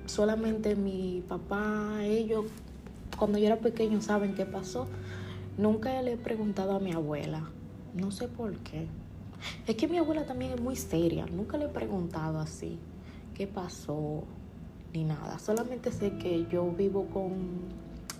solamente 0.05 0.75
mi 0.75 1.23
papá, 1.27 2.03
ellos, 2.03 2.45
cuando 3.17 3.37
yo 3.37 3.47
era 3.47 3.59
pequeño, 3.59 4.01
saben 4.01 4.35
qué 4.35 4.45
pasó. 4.45 4.87
Nunca 5.57 6.01
le 6.01 6.13
he 6.13 6.17
preguntado 6.17 6.75
a 6.75 6.79
mi 6.79 6.91
abuela. 6.91 7.49
No 7.93 8.11
sé 8.11 8.27
por 8.27 8.55
qué. 8.57 8.87
Es 9.67 9.75
que 9.75 9.87
mi 9.87 9.97
abuela 9.97 10.25
también 10.25 10.51
es 10.51 10.61
muy 10.61 10.75
seria. 10.75 11.25
Nunca 11.25 11.57
le 11.57 11.65
he 11.65 11.69
preguntado 11.69 12.39
así 12.39 12.79
qué 13.35 13.47
pasó 13.47 14.23
ni 14.93 15.03
nada. 15.03 15.39
Solamente 15.39 15.91
sé 15.91 16.17
que 16.17 16.47
yo 16.49 16.71
vivo 16.71 17.07
con 17.07 17.33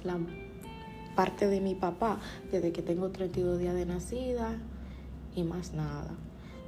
la 0.04 0.18
parte 1.16 1.48
de 1.48 1.62
mi 1.62 1.76
papá 1.76 2.20
desde 2.52 2.72
que 2.72 2.82
tengo 2.82 3.10
32 3.10 3.60
días 3.60 3.76
de 3.76 3.86
nacida 3.86 4.58
y 5.36 5.44
más 5.44 5.74
nada. 5.74 6.12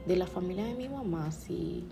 De 0.08 0.16
la 0.16 0.28
familia 0.28 0.66
de 0.66 0.76
mi 0.76 0.88
mamá, 0.88 1.32
sí. 1.32 1.86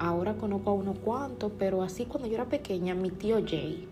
Ahora 0.00 0.32
conozco 0.32 0.70
a 0.70 0.72
unos 0.72 0.98
cuantos, 1.00 1.52
pero 1.58 1.82
así 1.82 2.06
cuando 2.06 2.26
yo 2.26 2.36
era 2.36 2.46
pequeña, 2.46 2.94
mi 2.94 3.10
tío 3.10 3.36
Jay, 3.46 3.86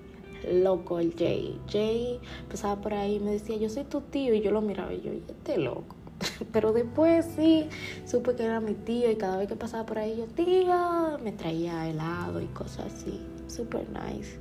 loco 0.51 1.01
el 1.01 1.15
Jay. 1.15 1.61
Jay 1.71 2.19
pasaba 2.51 2.81
por 2.81 2.95
ahí 2.95 3.17
y 3.17 3.21
me 3.21 3.33
decía, 3.33 3.59
yo 3.59 3.69
soy 3.69 3.85
tu 3.85 4.01
tío, 4.01 4.33
y 4.33 4.41
yo 4.41 4.51
lo 4.51 4.63
miraba 4.63 4.95
y 4.95 5.03
yo, 5.03 5.13
este 5.13 5.59
loco. 5.59 5.97
Pero 6.53 6.73
después 6.73 7.27
sí, 7.37 7.69
supe 8.07 8.35
que 8.37 8.45
era 8.45 8.59
mi 8.59 8.73
tío 8.73 9.11
y 9.11 9.17
cada 9.17 9.37
vez 9.37 9.49
que 9.49 9.57
pasaba 9.57 9.85
por 9.85 9.99
ahí 9.99 10.17
yo, 10.17 10.25
tía, 10.29 11.19
me 11.23 11.33
traía 11.33 11.87
helado 11.87 12.41
y 12.41 12.47
cosas 12.47 12.87
así. 12.87 13.21
Super 13.47 13.87
nice. 13.91 14.39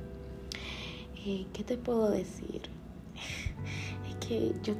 Eh, 1.26 1.46
¿Qué 1.52 1.64
te 1.64 1.76
puedo 1.76 2.10
decir? 2.10 2.62
Es 4.08 4.26
que 4.26 4.54
yo 4.62 4.74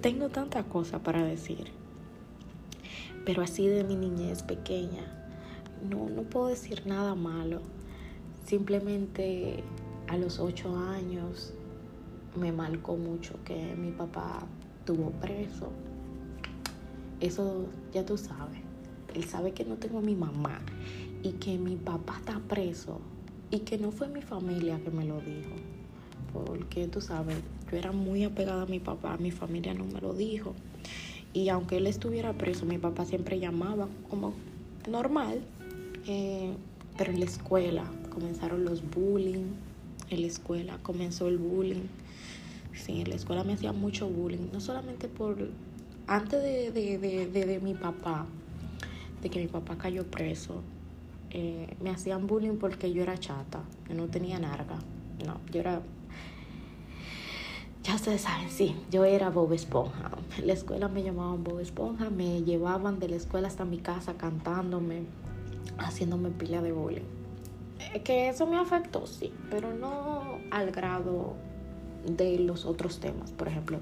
tengo 0.00 0.28
tantas 0.28 0.64
cosas 0.66 1.00
para 1.00 1.24
decir. 1.24 1.72
Pero 3.24 3.42
así 3.42 3.66
de 3.66 3.82
mi 3.82 3.96
niñez 3.96 4.44
pequeña, 4.44 5.17
no, 5.88 6.08
no 6.08 6.22
puedo 6.22 6.48
decir 6.48 6.86
nada 6.86 7.14
malo. 7.14 7.60
Simplemente 8.44 9.62
a 10.06 10.16
los 10.16 10.38
ocho 10.38 10.76
años 10.76 11.52
me 12.36 12.52
marcó 12.52 12.96
mucho 12.96 13.34
que 13.44 13.74
mi 13.76 13.90
papá 13.90 14.46
tuvo 14.84 15.10
preso 15.10 15.70
eso 17.20 17.66
ya 17.92 18.04
tú 18.04 18.16
sabes. 18.16 18.60
Él 19.14 19.24
sabe 19.24 19.52
que 19.52 19.64
no 19.64 19.76
tengo 19.76 19.98
a 19.98 20.02
mi 20.02 20.14
mamá 20.14 20.60
y 21.22 21.32
que 21.32 21.58
mi 21.58 21.76
papá 21.76 22.16
está 22.18 22.38
preso 22.40 23.00
y 23.50 23.60
que 23.60 23.78
no 23.78 23.90
fue 23.90 24.08
mi 24.08 24.22
familia 24.22 24.80
que 24.84 24.90
me 24.90 25.04
lo 25.04 25.20
dijo. 25.20 25.56
Porque 26.32 26.86
tú 26.88 27.00
sabes, 27.00 27.38
yo 27.70 27.78
era 27.78 27.90
muy 27.90 28.24
apegada 28.24 28.62
a 28.62 28.66
mi 28.66 28.78
papá, 28.78 29.16
mi 29.18 29.30
familia 29.30 29.74
no 29.74 29.84
me 29.84 30.00
lo 30.00 30.14
dijo. 30.14 30.54
Y 31.32 31.48
aunque 31.48 31.78
él 31.78 31.86
estuviera 31.86 32.32
preso, 32.34 32.66
mi 32.66 32.78
papá 32.78 33.04
siempre 33.04 33.40
llamaba 33.40 33.88
como 34.08 34.34
normal. 34.88 35.40
Eh, 36.08 36.54
pero 36.96 37.12
en 37.12 37.20
la 37.20 37.26
escuela 37.26 37.84
comenzaron 38.10 38.64
los 38.64 38.82
bullying. 38.90 39.52
En 40.10 40.22
la 40.22 40.26
escuela 40.26 40.78
comenzó 40.82 41.28
el 41.28 41.38
bullying. 41.38 41.86
Sí, 42.72 43.02
en 43.02 43.10
la 43.10 43.16
escuela 43.16 43.44
me 43.44 43.52
hacían 43.52 43.78
mucho 43.78 44.08
bullying. 44.08 44.48
No 44.52 44.60
solamente 44.60 45.06
por 45.06 45.36
antes 46.06 46.42
de, 46.42 46.72
de, 46.72 47.60
mi 47.60 47.74
papá, 47.74 48.26
de 49.20 49.28
que 49.28 49.38
mi 49.40 49.48
papá 49.48 49.76
cayó 49.76 50.06
preso, 50.06 50.62
eh, 51.30 51.76
me 51.82 51.90
hacían 51.90 52.26
bullying 52.26 52.56
porque 52.56 52.90
yo 52.92 53.02
era 53.02 53.18
chata, 53.18 53.60
que 53.86 53.92
no 53.92 54.06
tenía 54.06 54.38
narga. 54.38 54.78
No, 55.26 55.38
yo 55.52 55.60
era. 55.60 55.82
Ya 57.84 57.94
ustedes 57.94 58.22
saben, 58.22 58.48
sí, 58.48 58.74
yo 58.90 59.04
era 59.04 59.28
Bob 59.28 59.52
Esponja. 59.52 60.10
En 60.38 60.46
la 60.46 60.54
escuela 60.54 60.88
me 60.88 61.02
llamaban 61.02 61.44
Bob 61.44 61.60
Esponja, 61.60 62.08
me 62.08 62.42
llevaban 62.42 62.98
de 62.98 63.08
la 63.08 63.16
escuela 63.16 63.48
hasta 63.48 63.66
mi 63.66 63.78
casa 63.78 64.14
cantándome, 64.14 65.02
haciéndome 65.78 66.30
pila 66.30 66.60
de 66.62 66.72
bullying. 66.72 67.02
Eh, 67.94 68.02
que 68.02 68.28
eso 68.28 68.46
me 68.46 68.58
afectó, 68.58 69.06
sí, 69.06 69.32
pero 69.50 69.72
no 69.72 70.38
al 70.50 70.70
grado 70.70 71.36
de 72.06 72.38
los 72.38 72.64
otros 72.64 73.00
temas. 73.00 73.32
Por 73.32 73.48
ejemplo, 73.48 73.80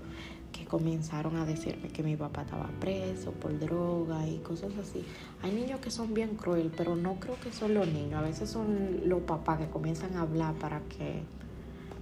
que 0.53 0.65
comenzaron 0.65 1.37
a 1.37 1.45
decirme 1.45 1.89
que 1.89 2.03
mi 2.03 2.17
papá 2.17 2.43
estaba 2.43 2.71
preso 2.81 3.33
por 3.33 3.59
droga 3.59 4.27
y 4.27 4.39
cosas 4.39 4.73
así. 4.81 5.05
Hay 5.43 5.53
niños 5.53 5.81
que 5.81 5.91
son 5.91 6.15
bien 6.15 6.37
cruel, 6.37 6.73
pero 6.77 6.97
no 6.97 7.17
creo 7.21 7.39
que 7.41 7.53
son 7.53 7.75
los 7.75 7.87
niños. 7.87 8.15
A 8.15 8.23
veces 8.23 8.51
son 8.51 9.09
los 9.09 9.23
papás 9.23 9.59
que 9.59 9.69
comienzan 9.69 10.17
a 10.17 10.23
hablar 10.23 10.55
para 10.55 10.81
que 10.81 11.23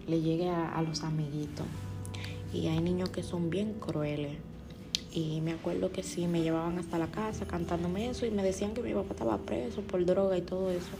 le 0.06 0.20
llegue 0.20 0.50
a, 0.50 0.80
los 0.82 1.02
amiguitos. 1.02 1.66
Y 2.52 2.68
hay 2.68 2.80
niños 2.80 3.10
que 3.10 3.22
son 3.22 3.50
bien 3.50 3.74
crueles. 3.74 4.36
Y 5.14 5.40
me 5.40 5.52
acuerdo 5.52 5.92
que 5.92 6.02
sí, 6.02 6.26
me 6.26 6.42
llevaban 6.42 6.76
hasta 6.76 6.98
la 6.98 7.06
casa 7.06 7.46
cantándome 7.46 8.10
eso 8.10 8.26
y 8.26 8.32
me 8.32 8.42
decían 8.42 8.74
que 8.74 8.82
mi 8.82 8.92
papá 8.92 9.12
estaba 9.12 9.38
preso 9.38 9.80
por 9.82 10.04
droga 10.04 10.36
y 10.36 10.42
todo 10.42 10.72
eso. 10.72 10.90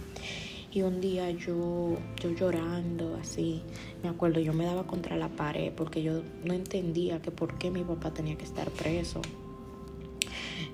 Y 0.70 0.83
un 0.83 1.00
día 1.00 1.33
yo, 1.33 1.96
yo 2.22 2.31
llorando 2.31 3.16
así, 3.20 3.62
me 4.05 4.09
acuerdo, 4.09 4.38
yo 4.38 4.53
me 4.53 4.64
daba 4.66 4.87
contra 4.87 5.16
la 5.16 5.29
pared 5.29 5.72
porque 5.77 6.03
yo 6.03 6.22
no 6.44 6.55
entendía 6.55 7.20
que 7.20 7.33
por 7.33 7.59
qué 7.59 7.72
mi 7.72 7.83
papá 7.83 8.14
tenía 8.14 8.37
que 8.37 8.44
estar 8.44 8.70
preso. 8.70 9.20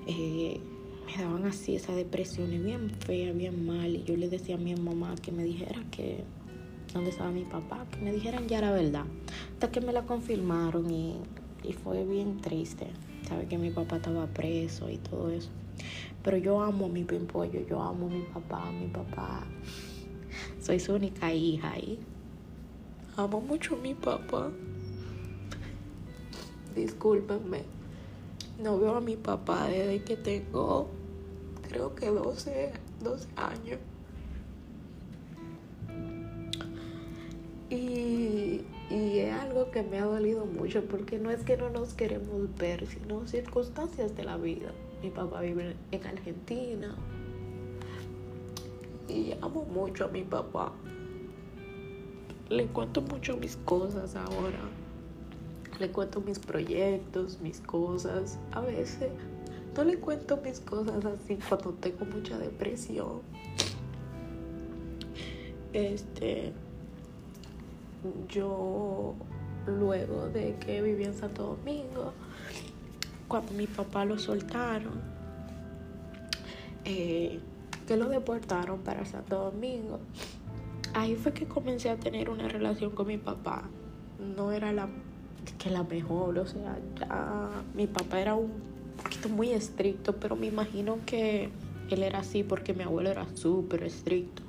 Eh, 0.05 0.59
me 1.07 1.23
daban 1.23 1.45
así 1.45 1.75
esa 1.75 1.95
depresión 1.95 2.49
bien 2.63 2.91
fea, 2.91 3.31
bien 3.33 3.65
mal. 3.65 3.95
Y 3.95 4.03
yo 4.03 4.15
le 4.17 4.29
decía 4.29 4.55
a 4.55 4.59
mi 4.59 4.75
mamá 4.75 5.15
que 5.19 5.31
me 5.31 5.43
dijera 5.43 5.83
que 5.89 6.23
dónde 6.93 7.09
estaba 7.09 7.31
mi 7.31 7.45
papá, 7.45 7.87
que 7.89 7.97
me 8.01 8.11
dijeran 8.11 8.47
ya 8.47 8.61
la 8.61 8.71
verdad. 8.71 9.05
Hasta 9.53 9.71
que 9.71 9.81
me 9.81 9.93
la 9.93 10.03
confirmaron 10.03 10.91
y, 10.91 11.15
y 11.63 11.73
fue 11.73 12.05
bien 12.05 12.39
triste. 12.39 12.87
Sabe 13.31 13.47
que 13.47 13.57
mi 13.57 13.69
papá 13.69 13.95
estaba 13.95 14.27
preso 14.27 14.89
y 14.89 14.97
todo 14.97 15.29
eso. 15.29 15.49
Pero 16.21 16.35
yo 16.35 16.61
amo 16.61 16.87
a 16.87 16.89
mi 16.89 17.05
pimpollo, 17.05 17.65
yo 17.65 17.81
amo 17.81 18.07
a 18.07 18.09
mi 18.09 18.23
papá, 18.23 18.69
mi 18.73 18.87
papá 18.87 19.45
soy 20.59 20.81
su 20.81 20.93
única 20.93 21.31
hija 21.31 21.77
y 21.77 21.97
amo 23.15 23.39
mucho 23.39 23.75
a 23.75 23.77
mi 23.77 23.93
papá. 23.93 24.51
Discúlpenme. 26.75 27.63
No 28.61 28.77
veo 28.77 28.95
a 28.97 29.01
mi 29.01 29.15
papá 29.15 29.67
desde 29.67 30.03
que 30.03 30.17
tengo, 30.17 30.89
creo 31.69 31.95
que 31.95 32.07
12, 32.07 32.73
12 33.01 33.27
años. 33.37 33.79
Y, 37.69 38.59
y 38.91 39.19
es 39.19 39.33
algo 39.33 39.71
que 39.71 39.83
me 39.83 39.99
ha 39.99 40.05
dolido 40.05 40.45
mucho 40.45 40.83
porque 40.85 41.17
no 41.17 41.31
es 41.31 41.43
que 41.43 41.55
no 41.55 41.69
nos 41.69 41.93
queremos 41.93 42.55
ver, 42.57 42.85
sino 42.87 43.25
circunstancias 43.27 44.15
de 44.15 44.23
la 44.23 44.37
vida. 44.37 44.71
Mi 45.01 45.09
papá 45.09 45.41
vive 45.41 45.75
en 45.91 46.05
Argentina, 46.05 46.95
y 49.11 49.33
amo 49.41 49.65
mucho 49.65 50.05
a 50.05 50.07
mi 50.07 50.23
papá. 50.23 50.71
Le 52.49 52.67
cuento 52.67 53.01
mucho 53.01 53.37
mis 53.37 53.57
cosas 53.57 54.15
ahora. 54.15 54.59
Le 55.79 55.91
cuento 55.91 56.21
mis 56.21 56.39
proyectos, 56.39 57.39
mis 57.41 57.59
cosas. 57.61 58.37
A 58.51 58.61
veces 58.61 59.09
no 59.75 59.83
le 59.83 59.97
cuento 59.97 60.37
mis 60.43 60.59
cosas 60.59 61.03
así 61.05 61.37
cuando 61.47 61.71
tengo 61.73 62.05
mucha 62.05 62.37
depresión. 62.37 63.21
Este, 65.73 66.53
yo 68.29 69.15
luego 69.67 70.27
de 70.29 70.55
que 70.55 70.81
viví 70.81 71.03
en 71.03 71.13
Santo 71.13 71.57
Domingo, 71.57 72.13
cuando 73.27 73.51
mi 73.53 73.67
papá 73.67 74.05
lo 74.05 74.17
soltaron, 74.17 75.01
eh, 76.85 77.39
que 77.87 77.97
lo 77.97 78.09
deportaron 78.09 78.79
para 78.79 79.05
Santo 79.05 79.51
Domingo. 79.51 79.99
Ahí 80.93 81.15
fue 81.15 81.33
que 81.33 81.45
comencé 81.45 81.89
a 81.89 81.97
tener 81.97 82.29
una 82.29 82.47
relación 82.47 82.91
con 82.91 83.07
mi 83.07 83.17
papá. 83.17 83.63
No 84.35 84.51
era 84.51 84.71
la 84.73 84.89
que 85.57 85.69
la 85.69 85.83
mejor, 85.83 86.37
o 86.37 86.45
sea, 86.45 86.77
ya 86.99 87.49
mi 87.73 87.87
papá 87.87 88.19
era 88.19 88.35
un 88.35 88.51
poquito 89.01 89.29
muy 89.29 89.51
estricto, 89.51 90.15
pero 90.17 90.35
me 90.35 90.47
imagino 90.47 90.97
que 91.05 91.49
él 91.89 92.03
era 92.03 92.19
así 92.19 92.43
porque 92.43 92.73
mi 92.73 92.83
abuelo 92.83 93.09
era 93.09 93.25
súper 93.35 93.83
estricto. 93.83 94.43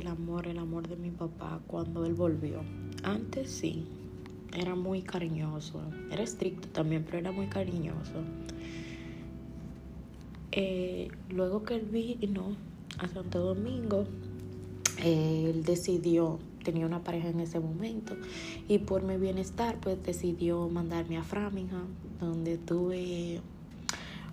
El 0.00 0.06
amor, 0.08 0.46
el 0.46 0.58
amor 0.58 0.88
de 0.88 0.96
mi 0.96 1.10
papá 1.10 1.60
cuando 1.66 2.04
él 2.04 2.14
volvió. 2.14 2.62
Antes 3.02 3.50
sí, 3.50 3.84
era 4.56 4.74
muy 4.74 5.02
cariñoso. 5.02 5.80
Era 6.10 6.22
estricto 6.22 6.68
también, 6.68 7.04
pero 7.04 7.18
era 7.18 7.32
muy 7.32 7.46
cariñoso. 7.46 8.24
Eh, 10.52 11.08
luego 11.28 11.62
que 11.62 11.76
él 11.76 11.82
vino 11.82 12.56
a 12.98 13.08
Santo 13.08 13.40
Domingo, 13.40 14.04
él 15.02 15.62
decidió, 15.64 16.38
tenía 16.64 16.86
una 16.86 17.04
pareja 17.04 17.28
en 17.28 17.40
ese 17.40 17.60
momento, 17.60 18.16
y 18.68 18.78
por 18.78 19.02
mi 19.02 19.16
bienestar, 19.16 19.78
pues 19.80 20.02
decidió 20.02 20.68
mandarme 20.68 21.18
a 21.18 21.22
Framingham, 21.22 21.86
donde 22.18 22.58
tuve 22.58 23.40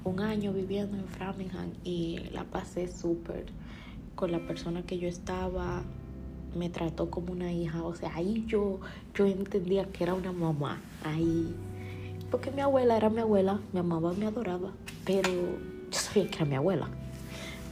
un 0.03 0.19
año 0.19 0.53
viviendo 0.53 0.97
en 0.97 1.07
Framingham 1.07 1.71
y 1.83 2.19
la 2.31 2.45
pasé 2.45 2.87
súper 2.87 3.45
con 4.17 4.31
la 4.31 4.39
persona 4.39 4.81
que 4.81 4.97
yo 4.97 5.07
estaba 5.07 5.83
me 6.55 6.69
trató 6.69 7.09
como 7.11 7.31
una 7.31 7.53
hija, 7.53 7.83
o 7.83 7.93
sea, 7.93 8.13
ahí 8.15 8.43
yo, 8.47 8.79
yo 9.13 9.27
entendía 9.27 9.85
que 9.85 10.03
era 10.03 10.15
una 10.15 10.31
mamá, 10.31 10.81
ahí, 11.03 11.55
porque 12.31 12.49
mi 12.49 12.61
abuela 12.61 12.97
era 12.97 13.09
mi 13.11 13.21
abuela, 13.21 13.59
me 13.73 13.79
amaba, 13.79 14.13
me 14.13 14.25
adoraba, 14.25 14.71
pero 15.05 15.29
yo 15.29 15.99
sabía 15.99 16.27
que 16.27 16.35
era 16.35 16.45
mi 16.45 16.55
abuela. 16.55 16.89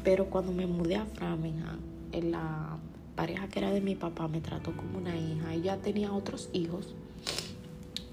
Pero 0.04 0.26
cuando 0.26 0.52
me 0.52 0.68
mudé 0.68 0.98
a 0.98 1.06
Framingham, 1.06 1.80
la 2.14 2.78
pareja 3.16 3.48
que 3.48 3.60
era 3.60 3.72
de 3.72 3.82
mi 3.82 3.96
papá 3.96 4.28
me 4.28 4.40
trató 4.40 4.72
como 4.78 5.00
una 5.00 5.18
hija, 5.18 5.52
ella 5.52 5.78
tenía 5.78 6.14
otros 6.14 6.50
hijos 6.54 6.94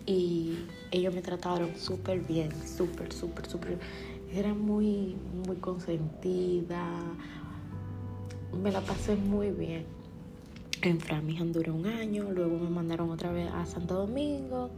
y 0.07 0.57
ellos 0.91 1.15
me 1.15 1.21
trataron 1.21 1.77
súper 1.77 2.21
bien, 2.21 2.51
súper, 2.67 3.13
súper, 3.13 3.47
súper, 3.47 3.79
era 4.33 4.55
muy, 4.55 5.17
muy 5.47 5.57
consentida, 5.57 6.89
me 8.61 8.73
la 8.73 8.81
pasé 8.81 9.17
muy 9.17 9.51
bien 9.51 10.03
en 10.83 11.01
Framingham 11.01 11.53
duré 11.53 11.71
un 11.71 11.87
año, 11.87 12.31
luego 12.33 12.59
me 12.59 12.69
mandaron 12.69 13.11
otra 13.11 13.31
vez 13.31 13.49
a 13.53 13.65
Santo 13.67 13.95
Domingo 13.95 14.71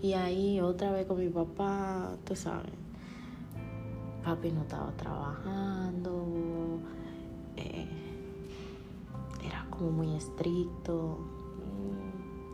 y 0.00 0.12
ahí 0.12 0.60
otra 0.60 0.92
vez 0.92 1.06
con 1.06 1.18
mi 1.18 1.28
papá, 1.28 2.16
tú 2.24 2.36
sabes. 2.36 2.72
Papi 4.24 4.52
no 4.52 4.62
estaba 4.62 4.92
trabajando, 4.92 6.78
eh, 7.56 7.88
era 9.44 9.66
como 9.70 9.90
muy 9.90 10.14
estricto. 10.14 11.18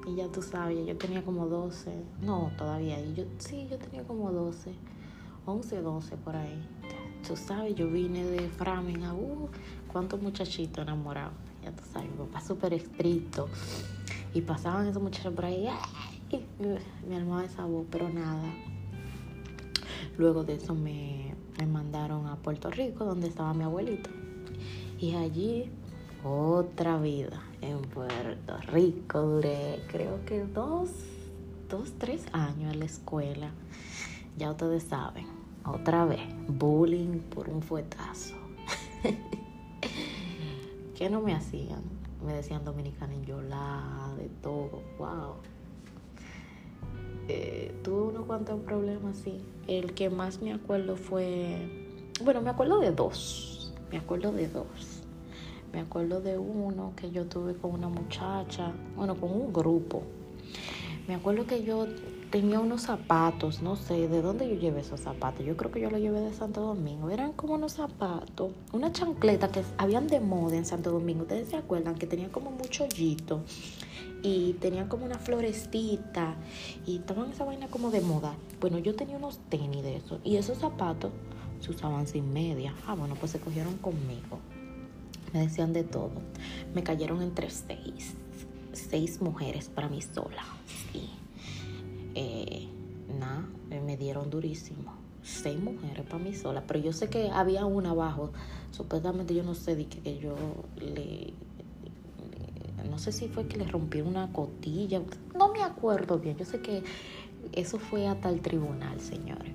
Y 0.07 0.15
ya 0.15 0.29
tú 0.29 0.41
sabes, 0.41 0.87
yo 0.87 0.97
tenía 0.97 1.23
como 1.23 1.47
12, 1.47 1.93
no, 2.23 2.51
todavía, 2.57 2.99
yo, 3.15 3.25
sí, 3.39 3.67
yo 3.69 3.77
tenía 3.77 4.05
como 4.05 4.33
12, 4.33 4.73
11, 5.45 5.83
12 5.83 6.17
por 6.17 6.37
ahí. 6.37 6.65
Tú 7.27 7.37
sabes, 7.37 7.75
yo 7.75 7.91
vine 7.91 8.25
de 8.25 8.49
Framingham, 8.51 9.17
uh, 9.19 9.49
cuántos 9.97 10.21
muchachitos 10.21 10.83
enamorados 10.83 11.33
ya 11.65 11.73
tú 11.73 11.83
sabes, 11.91 12.11
mi 12.11 12.19
papá 12.19 12.43
súper 12.43 12.75
estricto. 12.75 13.49
Y 14.35 14.43
pasaban 14.43 14.87
esos 14.87 15.03
muchachos 15.03 15.33
por 15.33 15.47
ahí, 15.47 15.67
y 16.29 16.41
me 17.09 17.17
armaba 17.17 17.47
esa 17.47 17.65
voz, 17.65 17.87
pero 17.91 18.11
nada. 18.11 18.45
Luego 20.19 20.45
de 20.45 20.57
eso 20.57 20.75
me, 20.75 21.35
me 21.59 21.67
mandaron 21.67 22.27
a 22.27 22.37
Puerto 22.37 22.71
Rico, 22.71 23.07
donde 23.07 23.29
estaba 23.29 23.55
mi 23.55 23.65
abuelito. 23.65 24.11
Y 25.01 25.15
allí 25.15 25.71
otra 26.23 26.99
vida 26.99 27.43
en 27.63 27.81
Puerto 27.81 28.59
Rico. 28.71 29.23
Duré 29.23 29.83
creo 29.89 30.23
que 30.27 30.45
dos, 30.45 30.91
dos, 31.71 31.95
tres 31.99 32.27
años 32.33 32.75
en 32.75 32.81
la 32.81 32.85
escuela. 32.85 33.51
Ya 34.37 34.51
ustedes 34.51 34.83
saben, 34.83 35.27
otra 35.65 36.05
vez, 36.05 36.21
bullying 36.49 37.21
por 37.31 37.49
un 37.49 37.63
fuetazo. 37.63 38.35
¿Qué 40.97 41.11
no 41.11 41.21
me 41.21 41.35
hacían? 41.35 41.83
Me 42.25 42.33
decían 42.33 42.65
dominicana 42.65 43.13
en 43.13 43.27
Yolá, 43.27 44.15
de 44.17 44.31
todo, 44.43 44.83
wow. 44.99 45.35
Eh, 47.29 47.75
tuve 47.85 48.03
unos 48.09 48.25
cuantos 48.25 48.61
problemas, 48.61 49.19
sí. 49.19 49.43
El 49.69 49.93
que 49.93 50.09
más 50.09 50.41
me 50.41 50.55
acuerdo 50.55 50.97
fue, 50.97 51.69
bueno, 52.25 52.41
me 52.41 52.49
acuerdo 52.49 52.81
de 52.81 52.93
dos, 52.93 53.75
me 53.93 53.99
acuerdo 53.99 54.33
de 54.33 54.49
dos. 54.49 55.03
Me 55.71 55.81
acuerdo 55.81 56.23
de 56.23 56.39
uno 56.39 56.95
que 56.97 57.11
yo 57.11 57.27
tuve 57.27 57.55
con 57.55 57.73
una 57.73 57.91
muchacha, 57.91 58.73
bueno, 58.97 59.17
con 59.17 59.31
un 59.31 59.53
grupo. 59.53 60.03
Me 61.07 61.15
acuerdo 61.15 61.47
que 61.47 61.63
yo 61.63 61.87
tenía 62.31 62.61
unos 62.61 62.83
zapatos, 62.83 63.63
no 63.63 63.77
sé 63.77 64.09
de 64.09 64.23
dónde 64.23 64.49
yo 64.49 64.55
llevé 64.55 64.81
esos 64.81 65.01
zapatos. 65.01 65.45
Yo 65.45 65.57
creo 65.57 65.71
que 65.71 65.81
yo 65.81 65.91
los 65.91 66.01
llevé 66.01 66.21
de 66.21 66.33
Santo 66.33 66.61
Domingo. 66.61 67.11
Eran 67.11 67.33
como 67.33 67.55
unos 67.55 67.73
zapatos, 67.73 68.53
una 68.73 68.93
chancleta 68.93 69.49
que 69.49 69.63
habían 69.79 70.07
de 70.07 70.21
moda 70.21 70.57
en 70.57 70.65
Santo 70.65 70.91
Domingo. 70.91 71.23
Ustedes 71.23 71.49
se 71.49 71.57
acuerdan 71.57 71.95
que 71.95 72.07
tenían 72.07 72.31
como 72.31 72.51
mucho 72.51 72.85
hoyito 72.85 73.43
y 74.23 74.55
tenían 74.55 74.89
como 74.89 75.05
una 75.05 75.19
florestita 75.19 76.35
y 76.87 76.99
estaban 76.99 77.31
esa 77.31 77.45
vaina 77.45 77.69
como 77.69 77.91
de 77.91 78.01
moda. 78.01 78.35
Bueno, 78.61 78.79
yo 78.79 78.95
tenía 78.95 79.17
unos 79.17 79.39
tenis 79.49 79.83
de 79.83 79.97
eso 79.97 80.19
y 80.25 80.37
esos 80.37 80.59
zapatos 80.59 81.13
se 81.61 81.71
usaban 81.71 82.07
sin 82.07 82.33
media. 82.33 82.75
Ah, 82.87 82.95
bueno, 82.95 83.15
pues 83.15 83.33
se 83.33 83.41
cogieron 83.41 83.77
conmigo. 83.79 84.41
Me 85.33 85.41
decían 85.41 85.73
de 85.73 85.85
todo. 85.85 86.13
Me 86.75 86.83
cayeron 86.83 87.23
entre 87.23 87.51
seis, 87.51 88.15
seis 88.73 89.21
mujeres 89.21 89.69
para 89.69 89.89
mí 89.89 90.01
sola. 90.03 90.45
Sí 90.93 91.16
eh, 92.17 92.67
nada, 93.19 93.47
me 93.69 93.97
dieron 93.99 94.31
durísimo. 94.31 94.95
Seis 95.23 95.61
mujeres 95.61 96.07
para 96.07 96.23
mí 96.23 96.35
sola, 96.35 96.65
pero 96.67 96.81
yo 96.81 96.93
sé 96.93 97.11
que 97.11 97.29
había 97.31 97.67
una 97.67 97.91
abajo. 97.91 98.33
Supuestamente 98.71 99.35
yo 99.35 99.43
no 99.43 99.55
sé, 99.55 99.77
de 99.77 99.87
que, 99.87 100.19
yo 100.19 100.35
le, 100.81 101.35
No 102.89 102.99
sé 102.99 103.13
si 103.13 103.29
fue 103.29 103.47
que 103.47 103.59
le 103.59 103.67
rompí 103.67 104.01
una 104.01 104.33
cotilla. 104.33 105.03
No 105.37 105.53
me 105.53 105.63
acuerdo 105.63 106.19
bien. 106.19 106.39
Yo 106.39 106.47
sé 106.47 106.63
que 106.63 106.83
eso 107.53 107.79
fue 107.79 108.07
hasta 108.07 108.31
el 108.31 108.41
tribunal, 108.41 109.01
señores. 109.01 109.53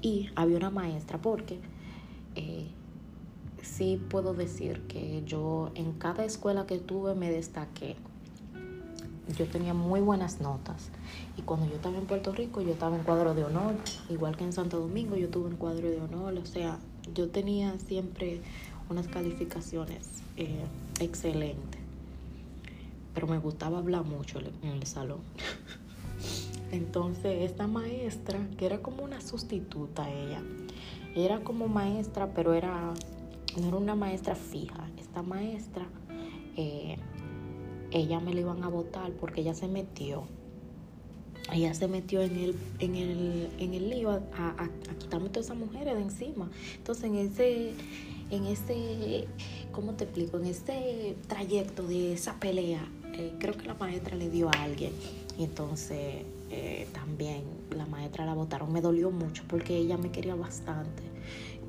Y 0.00 0.30
había 0.34 0.56
una 0.56 0.70
maestra, 0.70 1.20
porque 1.20 1.58
eh, 2.36 2.68
sí 3.60 4.00
puedo 4.08 4.32
decir 4.32 4.80
que 4.88 5.22
yo 5.26 5.72
en 5.74 5.92
cada 5.92 6.24
escuela 6.24 6.66
que 6.66 6.78
tuve 6.78 7.14
me 7.14 7.30
destaqué 7.30 7.96
yo 9.36 9.46
tenía 9.46 9.74
muy 9.74 10.00
buenas 10.00 10.40
notas. 10.40 10.90
Y 11.36 11.42
cuando 11.42 11.66
yo 11.66 11.76
estaba 11.76 11.96
en 11.98 12.06
Puerto 12.06 12.32
Rico, 12.32 12.60
yo 12.60 12.72
estaba 12.72 12.96
en 12.96 13.02
cuadro 13.02 13.34
de 13.34 13.44
honor, 13.44 13.74
igual 14.08 14.36
que 14.36 14.44
en 14.44 14.52
Santo 14.52 14.80
Domingo, 14.80 15.16
yo 15.16 15.28
tuve 15.28 15.48
un 15.48 15.56
cuadro 15.56 15.90
de 15.90 16.00
honor. 16.00 16.34
O 16.34 16.46
sea, 16.46 16.78
yo 17.14 17.28
tenía 17.28 17.78
siempre 17.78 18.40
unas 18.88 19.08
calificaciones 19.08 20.06
eh, 20.36 20.64
excelentes. 21.00 21.80
Pero 23.14 23.26
me 23.26 23.38
gustaba 23.38 23.78
hablar 23.78 24.04
mucho 24.04 24.38
en 24.38 24.68
el 24.68 24.86
salón. 24.86 25.20
Entonces, 26.72 27.50
esta 27.50 27.66
maestra, 27.66 28.38
que 28.56 28.66
era 28.66 28.80
como 28.80 29.02
una 29.02 29.20
sustituta 29.20 30.10
ella, 30.10 30.42
era 31.14 31.40
como 31.40 31.68
maestra, 31.68 32.28
pero 32.34 32.54
era, 32.54 32.92
no 33.58 33.68
era 33.68 33.76
una 33.76 33.94
maestra 33.94 34.34
fija. 34.34 34.88
Esta 34.98 35.22
maestra 35.22 35.86
eh, 36.56 36.96
ella 37.90 38.20
me 38.20 38.34
la 38.34 38.40
iban 38.40 38.62
a 38.64 38.68
votar 38.68 39.12
porque 39.12 39.40
ella 39.40 39.54
se 39.54 39.68
metió. 39.68 40.24
Ella 41.52 41.72
se 41.72 41.88
metió 41.88 42.20
en 42.20 42.36
el, 42.36 42.56
en 42.78 42.94
el, 42.94 43.48
en 43.58 43.72
el 43.72 43.88
lío 43.88 44.10
a, 44.10 44.68
quitarme 44.98 45.30
todas 45.30 45.46
esas 45.46 45.56
mujeres 45.56 45.94
de 45.94 46.02
encima. 46.02 46.50
Entonces, 46.76 47.04
en 47.04 47.14
ese, 47.16 47.72
en 48.30 48.44
ese, 48.44 49.26
¿cómo 49.72 49.94
te 49.94 50.04
explico? 50.04 50.36
En 50.36 50.44
ese 50.44 51.16
trayecto 51.26 51.84
de 51.84 52.12
esa 52.12 52.38
pelea, 52.38 52.86
eh, 53.14 53.32
creo 53.38 53.56
que 53.56 53.66
la 53.66 53.74
maestra 53.74 54.14
le 54.14 54.28
dio 54.28 54.48
a 54.48 54.62
alguien. 54.62 54.92
Y 55.38 55.44
entonces 55.44 56.26
eh, 56.50 56.86
también 56.92 57.44
la 57.74 57.86
maestra 57.86 58.26
la 58.26 58.34
votaron. 58.34 58.70
Me 58.70 58.82
dolió 58.82 59.10
mucho 59.10 59.44
porque 59.48 59.74
ella 59.74 59.96
me 59.96 60.10
quería 60.10 60.34
bastante. 60.34 61.02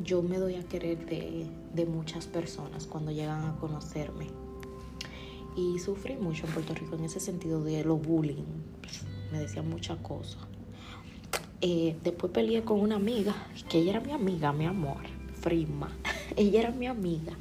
Yo 0.04 0.22
me 0.24 0.40
doy 0.40 0.56
a 0.56 0.64
querer 0.64 1.06
de, 1.06 1.46
de 1.74 1.86
muchas 1.86 2.28
personas 2.28 2.86
cuando 2.86 3.12
llegan 3.12 3.46
a 3.46 3.56
conocerme 3.58 4.28
y 5.56 5.80
sufrí 5.80 6.16
mucho 6.16 6.46
en 6.46 6.54
Puerto 6.54 6.74
Rico 6.74 6.96
en 6.96 7.04
ese 7.04 7.20
sentido 7.20 7.64
de 7.64 7.84
lo 7.84 7.98
bullying. 7.98 8.44
Me 9.32 9.40
decían 9.40 9.70
muchas 9.70 9.98
cosas. 10.00 10.42
Eh, 11.62 11.98
después 12.04 12.32
peleé 12.32 12.64
con 12.64 12.80
una 12.80 12.96
amiga, 12.96 13.36
que 13.70 13.80
ella 13.80 13.92
era 13.92 14.00
mi 14.00 14.12
amiga, 14.12 14.54
mi 14.54 14.66
amor, 14.66 15.04
Frima. 15.34 15.90
ella 16.36 16.62
era 16.62 16.72
mi 16.72 16.88
amiga. 16.88 17.34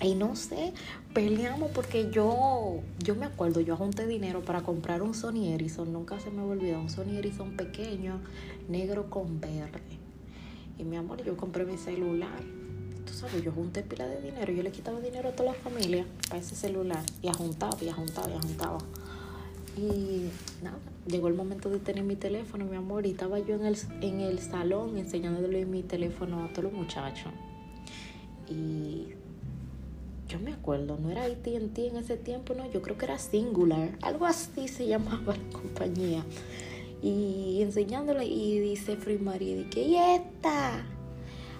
Y 0.00 0.14
no 0.14 0.34
sé, 0.34 0.72
peleamos 1.14 1.70
porque 1.70 2.10
yo, 2.10 2.80
yo 2.98 3.14
me 3.14 3.24
acuerdo, 3.24 3.60
yo 3.60 3.76
junté 3.76 4.06
dinero 4.06 4.42
para 4.42 4.62
comprar 4.62 5.00
un 5.00 5.14
Sony 5.14 5.52
Ericsson, 5.54 5.92
nunca 5.92 6.18
se 6.18 6.30
me 6.30 6.42
olvidó, 6.42 6.80
un 6.80 6.90
Sony 6.90 7.18
Ericsson 7.18 7.56
pequeño, 7.56 8.20
negro 8.68 9.08
con 9.10 9.40
verde. 9.40 9.80
Y 10.78 10.84
mi 10.84 10.96
amor, 10.96 11.22
yo 11.22 11.36
compré 11.36 11.64
mi 11.64 11.78
celular 11.78 12.61
sabes, 13.22 13.44
yo 13.44 13.52
junté 13.52 13.82
pila 13.82 14.06
de 14.06 14.20
dinero, 14.20 14.52
yo 14.52 14.62
le 14.62 14.72
quitaba 14.72 15.00
dinero 15.00 15.28
a 15.28 15.32
toda 15.32 15.52
la 15.52 15.54
familia 15.54 16.04
para 16.28 16.40
ese 16.40 16.56
celular 16.56 17.04
y 17.22 17.28
ajuntaba 17.28 17.76
y 17.80 17.88
ajuntaba 17.88 18.30
y 18.30 18.34
ajuntaba. 18.34 18.78
Y 19.76 20.28
nada, 20.62 20.78
llegó 21.06 21.28
el 21.28 21.34
momento 21.34 21.70
de 21.70 21.78
tener 21.78 22.04
mi 22.04 22.16
teléfono, 22.16 22.66
mi 22.66 22.76
amor, 22.76 23.06
y 23.06 23.12
estaba 23.12 23.38
yo 23.38 23.54
en 23.54 23.64
el, 23.64 23.78
en 24.00 24.20
el 24.20 24.38
salón 24.40 24.98
enseñándole 24.98 25.64
mi 25.64 25.82
teléfono 25.82 26.44
a 26.44 26.48
todos 26.48 26.64
los 26.64 26.72
muchachos. 26.72 27.32
Y 28.48 29.06
yo 30.28 30.38
me 30.40 30.52
acuerdo, 30.52 30.98
no 31.00 31.10
era 31.10 31.24
ATT 31.24 31.78
en 31.78 31.96
ese 31.96 32.16
tiempo, 32.16 32.54
no, 32.54 32.70
yo 32.70 32.82
creo 32.82 32.98
que 32.98 33.04
era 33.04 33.18
Singular, 33.18 33.96
algo 34.02 34.26
así 34.26 34.66
se 34.68 34.86
llamaba 34.88 35.36
la 35.36 35.58
compañía. 35.58 36.24
Y 37.02 37.62
enseñándole, 37.62 38.26
y 38.26 38.58
dice 38.60 38.96
Free 38.96 39.18
Marie, 39.18 39.68
que 39.70 39.82
¿y 39.82 39.96
esta? 39.96 40.84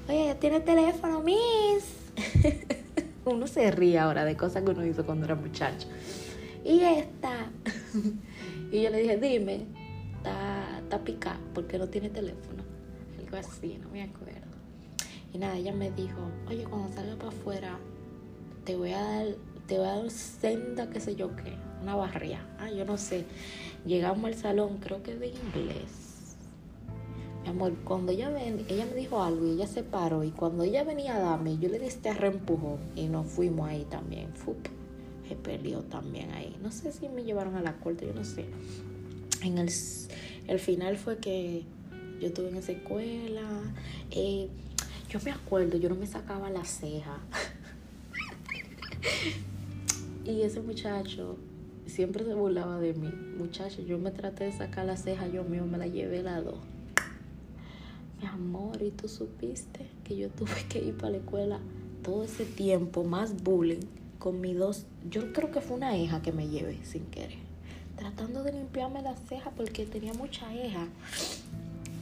Oye, 0.09 0.27
ya 0.27 0.35
tiene 0.35 0.61
teléfono, 0.61 1.21
Miss. 1.21 2.13
uno 3.25 3.47
se 3.47 3.71
ríe 3.71 3.99
ahora 3.99 4.25
de 4.25 4.37
cosas 4.37 4.63
que 4.63 4.71
uno 4.71 4.85
hizo 4.85 5.07
cuando 5.07 5.27
era 5.27 5.35
muchacho. 5.35 5.89
Y 6.65 6.81
esta. 6.81 7.51
y 8.73 8.83
yo 8.83 8.91
le 8.91 8.99
dije, 8.99 9.17
dime, 9.17 9.67
está, 10.17 10.81
está 10.81 10.99
picada 10.99 11.41
porque 11.55 11.79
no 11.79 11.89
tiene 11.89 12.11
teléfono. 12.11 12.63
Algo 13.19 13.37
así, 13.37 13.79
no 13.81 13.89
me 13.91 14.03
acuerdo. 14.03 14.41
Y 15.33 15.39
nada, 15.39 15.57
ella 15.57 15.73
me 15.73 15.91
dijo, 15.93 16.31
oye, 16.49 16.65
cuando 16.65 16.93
salga 16.93 17.17
para 17.17 17.29
afuera, 17.29 17.79
te 18.65 18.77
voy 18.77 18.93
a 18.93 19.01
dar, 19.01 19.27
te 19.67 19.79
voy 19.79 19.87
a 19.87 19.97
dar 19.97 20.11
senda, 20.11 20.91
qué 20.91 21.01
sé 21.01 21.17
yo 21.17 21.35
qué, 21.37 21.55
una 21.81 21.95
barría. 21.95 22.47
Ah, 22.59 22.71
yo 22.71 22.85
no 22.85 22.99
sé. 22.99 23.25
Llegamos 23.87 24.25
al 24.27 24.35
salón, 24.35 24.79
creo 24.79 25.03
que 25.03 25.15
de 25.15 25.29
inglés. 25.29 26.02
Mi 27.43 27.49
amor, 27.49 27.75
cuando 27.85 28.13
ella 28.13 28.31
ven, 28.31 28.65
ella 28.69 28.87
me 28.87 28.95
dijo 28.95 29.23
algo 29.23 29.47
y 29.47 29.53
ella 29.53 29.67
se 29.67 29.83
paró. 29.83 30.23
Y 30.23 30.31
cuando 30.31 30.63
ella 30.63 30.85
venía 30.85 31.17
a 31.17 31.21
darme, 31.21 31.59
yo 31.59 31.69
le 31.69 31.79
di 31.79 31.87
este 31.87 32.13
reempujón 32.15 32.79
y 32.95 33.09
nos 33.09 33.27
fuimos 33.27 33.69
ahí 33.69 33.85
también. 33.85 34.33
Fup, 34.35 34.69
se 35.29 35.35
peleó 35.35 35.81
también 35.83 36.31
ahí. 36.33 36.57
No 36.63 36.71
sé 36.71 36.93
si 36.93 37.09
me 37.09 37.25
llevaron 37.25 37.57
a 37.57 37.63
la 37.63 37.77
corte, 37.79 38.07
yo 38.07 38.15
no 38.15 38.25
sé. 38.25 38.47
En 39.43 39.59
el, 39.59 39.71
el 40.47 40.59
final 40.61 40.97
fue 40.97 41.19
que 41.19 41.65
yo 42.21 42.29
estuve 42.29 42.51
en 42.51 42.57
esa 42.57 42.73
escuela. 42.73 43.43
Eh, 44.13 44.49
yo 45.09 45.19
me 45.25 45.33
acuerdo, 45.33 45.77
yo 45.79 45.89
no 45.89 45.97
me 45.97 46.07
sacaba 46.07 46.49
la 46.49 46.65
ceja. 46.65 47.19
y 50.25 50.43
ese 50.43 50.61
muchacho 50.61 51.37
siempre 51.87 52.25
se 52.25 52.35
burlaba 52.35 52.79
de 52.79 52.95
mí. 52.95 53.13
Muchacho, 53.37 53.83
yo 53.83 53.99
me 53.99 54.13
traté 54.13 54.45
de 54.45 54.53
sacar 54.53 54.87
la 54.87 54.97
ceja 54.97 55.27
yo 55.27 55.43
mismo, 55.43 55.67
me 55.67 55.79
la 55.79 55.89
llevé 55.89 56.23
la 56.23 56.41
dos. 56.41 56.61
Mi 58.23 58.29
amor, 58.29 58.81
¿y 58.81 58.93
tú 58.93 59.09
supiste 59.09 59.85
que 60.05 60.17
yo 60.17 60.31
tuve 60.31 60.65
que 60.69 60.79
ir 60.79 60.97
para 60.97 61.11
la 61.11 61.17
escuela 61.19 61.59
todo 62.05 62.23
ese 62.23 62.45
tiempo, 62.45 63.03
más 63.03 63.43
bullying, 63.43 63.81
con 64.21 64.41
mis 64.41 64.57
dos... 64.57 64.87
Yo 65.11 65.33
creo 65.33 65.51
que 65.51 65.61
fue 65.61 65.77
una 65.77 65.97
hija 65.97 66.23
que 66.23 66.31
me 66.31 66.49
llevé 66.49 66.79
sin 66.85 67.05
querer. 67.07 67.39
Tratando 67.97 68.45
de 68.45 68.53
limpiarme 68.53 69.03
la 69.03 69.17
ceja 69.17 69.51
porque 69.51 69.87
tenía 69.87 70.15
mucha 70.15 70.55
hija. 70.55 70.87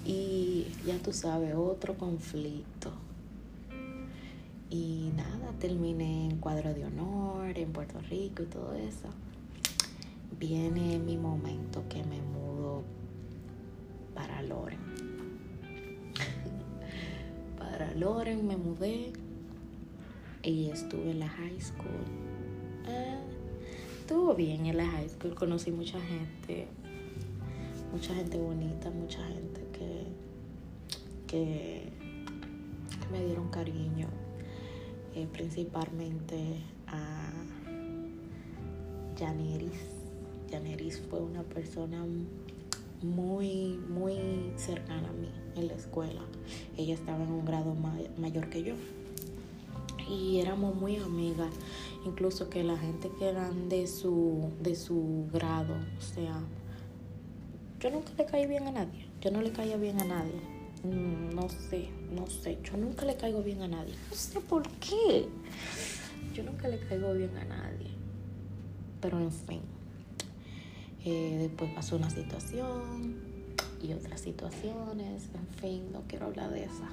Y 0.04 0.66
ya 0.84 0.98
tú 0.98 1.14
sabes, 1.14 1.54
otro 1.54 1.96
conflicto. 1.96 2.92
Y 4.68 5.10
nada, 5.16 5.52
terminé 5.58 6.26
en 6.26 6.36
cuadro 6.36 6.74
de 6.74 6.84
honor 6.84 7.56
en 7.56 7.72
Puerto 7.72 7.98
Rico 8.10 8.42
y 8.42 8.46
todo 8.46 8.74
eso. 8.74 9.08
Viene 10.38 10.98
mi 10.98 11.16
momento 11.16 11.82
que 11.88 12.04
me 12.04 12.20
mudo 12.20 12.82
para 14.14 14.42
Loren. 14.42 15.09
Para 17.70 17.94
Loren 17.94 18.46
me 18.46 18.56
mudé 18.56 19.12
y 20.42 20.70
estuve 20.70 21.12
en 21.12 21.20
la 21.20 21.28
high 21.28 21.60
school. 21.60 22.04
Eh, 22.88 23.18
estuvo 24.00 24.34
bien 24.34 24.66
en 24.66 24.76
la 24.76 24.86
high 24.86 25.08
school, 25.08 25.34
conocí 25.34 25.70
mucha 25.70 26.00
gente, 26.00 26.66
mucha 27.92 28.14
gente 28.14 28.38
bonita, 28.38 28.90
mucha 28.90 29.24
gente 29.28 29.60
que, 29.72 30.06
que, 31.26 31.92
me 33.12 33.24
dieron 33.24 33.48
cariño, 33.50 34.08
eh, 35.14 35.28
principalmente 35.32 36.60
a 36.86 37.32
Janiris. 39.18 39.80
Janiris 40.50 41.00
fue 41.08 41.20
una 41.20 41.42
persona 41.42 42.04
muy, 43.02 43.78
muy 43.88 44.52
cercana 44.56 45.08
a 45.08 45.12
mí 45.12 45.39
en 45.56 45.68
la 45.68 45.74
escuela. 45.74 46.20
Ella 46.76 46.94
estaba 46.94 47.22
en 47.22 47.30
un 47.30 47.44
grado 47.44 47.74
mayor 48.18 48.48
que 48.48 48.62
yo. 48.62 48.74
Y 50.08 50.40
éramos 50.40 50.74
muy 50.74 50.96
amigas, 50.96 51.52
incluso 52.04 52.50
que 52.50 52.64
la 52.64 52.76
gente 52.76 53.10
que 53.18 53.28
eran 53.28 53.68
de 53.68 53.86
su, 53.86 54.50
de 54.60 54.74
su 54.74 55.28
grado, 55.32 55.74
o 55.74 56.02
sea, 56.02 56.40
yo 57.80 57.90
nunca 57.90 58.10
le 58.18 58.26
caí 58.26 58.46
bien 58.46 58.66
a 58.66 58.72
nadie. 58.72 59.06
Yo 59.20 59.30
no 59.30 59.40
le 59.40 59.52
caía 59.52 59.76
bien 59.76 60.00
a 60.00 60.04
nadie. 60.04 60.40
Mm, 60.84 61.34
no 61.34 61.48
sé, 61.48 61.88
no 62.14 62.26
sé. 62.26 62.58
Yo 62.62 62.76
nunca 62.76 63.06
le 63.06 63.16
caigo 63.16 63.42
bien 63.42 63.62
a 63.62 63.68
nadie. 63.68 63.94
No 64.10 64.16
sé 64.16 64.40
por 64.40 64.68
qué. 64.68 65.26
Yo 66.34 66.42
nunca 66.42 66.68
le 66.68 66.78
caigo 66.78 67.14
bien 67.14 67.36
a 67.38 67.44
nadie. 67.44 67.88
Pero 69.00 69.18
en 69.18 69.32
fin. 69.32 69.60
Eh, 71.04 71.36
después 71.40 71.72
pasó 71.72 71.96
una 71.96 72.10
situación 72.10 73.29
y 73.82 73.92
otras 73.92 74.20
situaciones. 74.20 75.28
En 75.34 75.46
fin, 75.60 75.92
no 75.92 76.02
quiero 76.08 76.26
hablar 76.26 76.50
de 76.50 76.64
esa. 76.64 76.88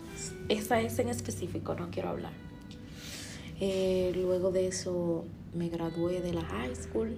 Esa 0.49 0.81
es 0.81 0.99
en 0.99 1.09
específico, 1.09 1.75
no 1.75 1.89
quiero 1.91 2.09
hablar. 2.09 2.33
Eh, 3.59 4.11
luego 4.15 4.51
de 4.51 4.67
eso 4.67 5.25
me 5.55 5.69
gradué 5.69 6.21
de 6.21 6.33
la 6.33 6.43
high 6.43 6.75
school 6.75 7.17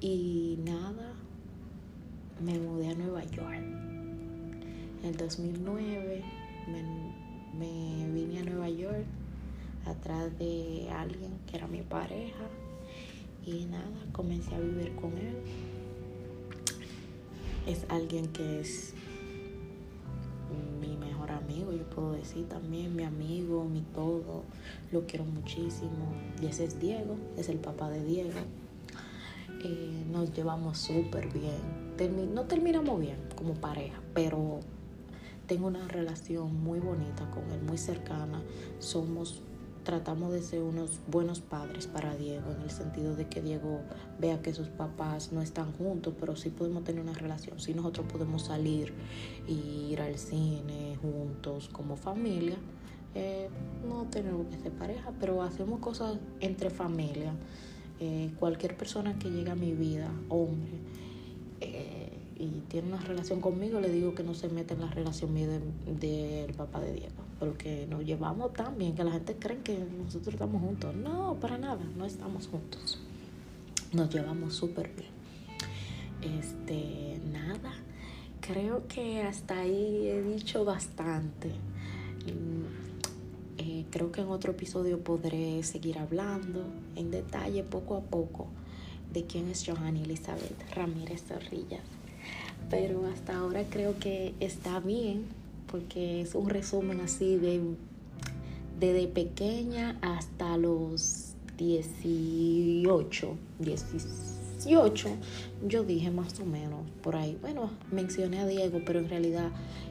y 0.00 0.58
nada, 0.64 1.14
me 2.42 2.58
mudé 2.58 2.88
a 2.88 2.94
Nueva 2.94 3.24
York. 3.24 3.62
En 5.02 5.08
el 5.08 5.16
2009 5.16 6.22
me, 7.58 8.12
vine 8.12 8.40
a 8.40 8.44
Nueva 8.44 8.68
York 8.68 9.06
atrás 9.86 10.38
de 10.38 10.88
alguien 10.90 11.32
que 11.46 11.56
era 11.56 11.66
mi 11.66 11.80
pareja 11.80 12.44
y 13.46 13.64
nada, 13.64 14.04
comencé 14.12 14.54
a 14.54 14.60
vivir 14.60 14.94
con 14.96 15.16
él. 15.16 15.36
Es 17.66 17.86
alguien 17.88 18.28
que 18.28 18.60
es 18.60 18.94
mi 20.80 20.96
mejor 20.96 21.30
amigo, 21.30 21.72
yo 21.72 21.88
puedo 21.90 22.12
decir 22.12 22.48
también, 22.48 22.96
mi 22.96 23.04
amigo, 23.04 23.64
mi 23.64 23.82
todo, 23.94 24.44
lo 24.92 25.06
quiero 25.06 25.24
muchísimo. 25.24 26.12
Y 26.42 26.46
ese 26.46 26.64
es 26.64 26.80
Diego, 26.80 27.16
es 27.36 27.48
el 27.48 27.58
papá 27.58 27.90
de 27.90 28.04
Diego. 28.04 28.38
Eh, 29.62 30.04
nos 30.10 30.32
llevamos 30.34 30.78
súper 30.78 31.30
bien 31.32 31.90
no 32.08 32.44
terminamos 32.44 32.98
bien 32.98 33.16
como 33.36 33.54
pareja, 33.54 34.00
pero 34.14 34.60
tengo 35.46 35.66
una 35.66 35.86
relación 35.88 36.62
muy 36.62 36.80
bonita 36.80 37.30
con 37.30 37.50
él, 37.50 37.60
muy 37.62 37.76
cercana. 37.76 38.40
Somos, 38.78 39.42
tratamos 39.84 40.32
de 40.32 40.42
ser 40.42 40.62
unos 40.62 41.00
buenos 41.06 41.40
padres 41.40 41.86
para 41.86 42.14
Diego, 42.16 42.52
en 42.52 42.62
el 42.62 42.70
sentido 42.70 43.16
de 43.16 43.28
que 43.28 43.42
Diego 43.42 43.80
vea 44.18 44.42
que 44.42 44.52
sus 44.52 44.68
papás 44.68 45.32
no 45.32 45.42
están 45.42 45.72
juntos, 45.72 46.14
pero 46.18 46.36
sí 46.36 46.50
podemos 46.50 46.84
tener 46.84 47.02
una 47.02 47.14
relación. 47.14 47.58
Sí 47.60 47.74
nosotros 47.74 48.06
podemos 48.10 48.42
salir 48.42 48.92
y 49.48 49.88
ir 49.90 50.00
al 50.00 50.18
cine 50.18 50.96
juntos 51.00 51.68
como 51.68 51.96
familia. 51.96 52.56
Eh, 53.14 53.48
no 53.88 54.04
tenemos 54.04 54.46
que 54.46 54.58
ser 54.58 54.72
pareja, 54.72 55.12
pero 55.18 55.42
hacemos 55.42 55.80
cosas 55.80 56.18
entre 56.40 56.70
familia. 56.70 57.32
Eh, 57.98 58.32
cualquier 58.38 58.76
persona 58.76 59.18
que 59.18 59.30
llegue 59.30 59.50
a 59.50 59.54
mi 59.54 59.72
vida, 59.72 60.10
hombre, 60.28 60.70
eh, 61.60 62.10
y 62.38 62.62
tiene 62.68 62.88
una 62.88 63.00
relación 63.00 63.40
conmigo, 63.42 63.80
le 63.80 63.90
digo 63.90 64.14
que 64.14 64.22
no 64.22 64.34
se 64.34 64.48
mete 64.48 64.72
en 64.72 64.80
la 64.80 64.90
relación 64.90 65.34
mía 65.34 65.46
del 65.86 66.54
papá 66.54 66.80
de 66.80 66.94
Diego, 66.94 67.22
porque 67.40 67.86
nos 67.88 68.04
llevamos 68.04 68.52
tan 68.52 68.76
bien 68.76 68.94
que 68.94 69.02
la 69.02 69.12
gente 69.12 69.34
cree 69.34 69.58
que 69.62 69.78
nosotros 69.78 70.34
estamos 70.34 70.60
juntos. 70.60 70.94
No, 70.94 71.36
para 71.40 71.56
nada, 71.56 71.80
no 71.96 72.04
estamos 72.04 72.46
juntos. 72.46 72.98
Nos 73.92 74.12
llevamos 74.14 74.54
súper 74.54 74.90
bien. 74.94 76.38
Este, 76.38 77.18
nada, 77.32 77.72
creo 78.42 78.86
que 78.86 79.22
hasta 79.22 79.60
ahí 79.60 80.06
he 80.06 80.22
dicho 80.22 80.66
bastante. 80.66 81.48
Mm, 82.26 83.56
eh, 83.56 83.86
creo 83.90 84.12
que 84.12 84.20
en 84.20 84.28
otro 84.28 84.52
episodio 84.52 85.02
podré 85.02 85.62
seguir 85.62 85.98
hablando 85.98 86.62
en 86.94 87.10
detalle 87.10 87.62
poco 87.62 87.96
a 87.96 88.00
poco 88.00 88.48
de 89.14 89.24
quién 89.24 89.48
es 89.48 89.64
Johanny 89.66 90.02
Elizabeth 90.02 90.74
Ramírez 90.74 91.24
Zorrilla. 91.26 91.80
Pero 92.68 93.06
hasta 93.06 93.38
ahora 93.38 93.64
creo 93.70 93.98
que 93.98 94.34
está 94.40 94.78
bien, 94.78 95.24
porque 95.70 96.22
es 96.22 96.34
un 96.34 96.48
resumen 96.48 97.00
así 97.00 97.36
de 97.36 97.60
desde 98.78 99.06
pequeña 99.08 99.98
hasta 100.00 100.56
los 100.56 101.34
18, 101.58 103.36
18, 103.58 105.08
yo 105.68 105.84
dije 105.84 106.10
más 106.10 106.40
o 106.40 106.46
menos 106.46 106.80
por 107.02 107.16
ahí. 107.16 107.36
Bueno, 107.42 107.70
mencioné 107.92 108.40
a 108.40 108.46
Diego, 108.46 108.80
pero 108.86 108.98
en 108.98 109.08
realidad 109.10 109.50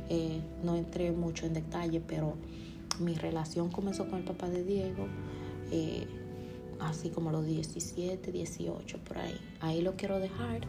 eh, 0.10 0.42
no 0.64 0.76
entré 0.76 1.12
mucho 1.12 1.46
en 1.46 1.54
detalle, 1.54 2.02
pero 2.02 2.34
mi 3.00 3.14
relación 3.14 3.70
comenzó 3.70 4.08
con 4.10 4.20
el 4.20 4.26
papá 4.26 4.50
de 4.50 4.64
Diego. 4.64 5.08
Eh, 5.72 6.08
así 6.80 7.10
como 7.10 7.32
los 7.32 7.46
17, 7.46 8.32
18 8.32 8.98
por 9.00 9.18
ahí. 9.20 9.38
Ahí 9.60 9.82
lo 9.82 9.96
quiero 9.96 10.20
dejar 10.20 10.62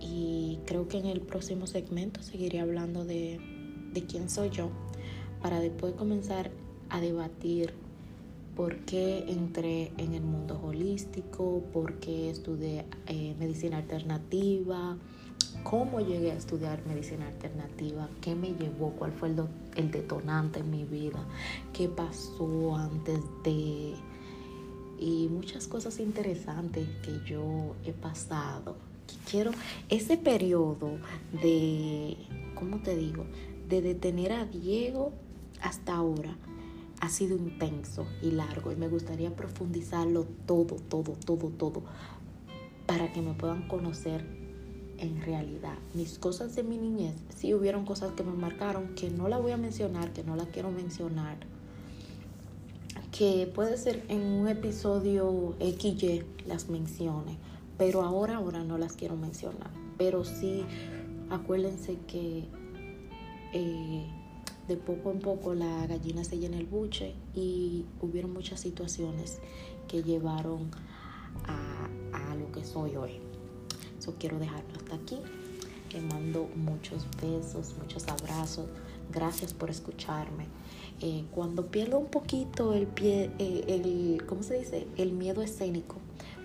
y 0.00 0.58
creo 0.66 0.88
que 0.88 0.98
en 0.98 1.06
el 1.06 1.20
próximo 1.20 1.66
segmento 1.66 2.22
seguiré 2.22 2.60
hablando 2.60 3.04
de, 3.04 3.57
de 3.92 4.04
quién 4.04 4.28
soy 4.28 4.50
yo 4.50 4.70
para 5.42 5.60
después 5.60 5.94
comenzar 5.94 6.50
a 6.90 7.00
debatir 7.00 7.72
por 8.56 8.76
qué 8.80 9.24
entré 9.28 9.92
en 9.98 10.14
el 10.14 10.22
mundo 10.22 10.60
holístico, 10.64 11.62
por 11.72 12.00
qué 12.00 12.28
estudié 12.28 12.86
eh, 13.06 13.36
medicina 13.38 13.76
alternativa, 13.76 14.96
cómo 15.62 16.00
llegué 16.00 16.32
a 16.32 16.34
estudiar 16.34 16.84
medicina 16.86 17.28
alternativa, 17.28 18.08
qué 18.20 18.34
me 18.34 18.54
llevó, 18.54 18.90
cuál 18.98 19.12
fue 19.12 19.28
el, 19.28 19.44
el 19.76 19.90
detonante 19.90 20.58
en 20.58 20.70
mi 20.70 20.84
vida, 20.84 21.24
qué 21.72 21.88
pasó 21.88 22.74
antes 22.74 23.20
de... 23.44 23.94
y 24.98 25.28
muchas 25.30 25.68
cosas 25.68 26.00
interesantes 26.00 26.88
que 27.02 27.20
yo 27.30 27.76
he 27.84 27.92
pasado. 27.92 28.76
Quiero 29.30 29.52
ese 29.88 30.16
periodo 30.16 30.98
de, 31.42 32.16
¿cómo 32.54 32.82
te 32.82 32.96
digo? 32.96 33.24
De 33.68 33.82
detener 33.82 34.32
a 34.32 34.46
Diego 34.46 35.12
hasta 35.60 35.94
ahora 35.94 36.36
ha 37.00 37.08
sido 37.10 37.36
intenso 37.36 38.06
y 38.22 38.30
largo 38.30 38.72
y 38.72 38.76
me 38.76 38.88
gustaría 38.88 39.34
profundizarlo 39.34 40.26
todo, 40.46 40.76
todo, 40.76 41.12
todo, 41.12 41.48
todo 41.50 41.82
para 42.86 43.12
que 43.12 43.20
me 43.20 43.34
puedan 43.34 43.68
conocer 43.68 44.24
en 44.98 45.20
realidad. 45.22 45.76
Mis 45.94 46.18
cosas 46.18 46.56
de 46.56 46.64
mi 46.64 46.78
niñez, 46.78 47.14
sí 47.36 47.54
hubieron 47.54 47.84
cosas 47.84 48.12
que 48.12 48.24
me 48.24 48.32
marcaron 48.32 48.94
que 48.94 49.10
no 49.10 49.28
la 49.28 49.38
voy 49.38 49.52
a 49.52 49.56
mencionar, 49.56 50.12
que 50.12 50.24
no 50.24 50.34
la 50.34 50.46
quiero 50.46 50.70
mencionar, 50.70 51.36
que 53.12 53.50
puede 53.54 53.76
ser 53.76 54.04
en 54.08 54.22
un 54.22 54.48
episodio 54.48 55.54
XY 55.60 56.24
las 56.46 56.68
mencione, 56.68 57.36
pero 57.76 58.02
ahora, 58.02 58.36
ahora 58.36 58.64
no 58.64 58.78
las 58.78 58.94
quiero 58.94 59.16
mencionar. 59.16 59.70
Pero 59.98 60.24
sí, 60.24 60.64
acuérdense 61.30 61.98
que 62.06 62.46
eh, 63.52 64.06
de 64.66 64.76
poco 64.76 65.10
en 65.10 65.20
poco 65.20 65.54
la 65.54 65.86
gallina 65.86 66.24
se 66.24 66.38
llena 66.38 66.58
el 66.58 66.66
buche 66.66 67.14
y 67.34 67.84
hubieron 68.00 68.32
muchas 68.32 68.60
situaciones 68.60 69.38
que 69.86 70.02
llevaron 70.02 70.70
a, 71.46 71.88
a 72.12 72.34
lo 72.34 72.52
que 72.52 72.64
soy 72.64 72.96
hoy. 72.96 73.20
Eso 73.98 74.14
quiero 74.18 74.38
dejarlo 74.38 74.74
hasta 74.76 74.94
aquí. 74.94 75.18
Les 75.92 76.02
mando 76.02 76.48
muchos 76.54 77.06
besos, 77.20 77.74
muchos 77.78 78.06
abrazos. 78.08 78.66
Gracias 79.10 79.54
por 79.54 79.70
escucharme. 79.70 80.46
Eh, 81.00 81.24
cuando 81.30 81.66
pierdo 81.66 81.98
un 81.98 82.08
poquito 82.08 82.74
el 82.74 82.86
pie, 82.86 83.30
eh, 83.38 83.64
el, 83.68 84.26
¿cómo 84.26 84.42
se 84.42 84.58
dice? 84.58 84.88
El 84.96 85.12
miedo 85.12 85.42
escénico, 85.42 85.96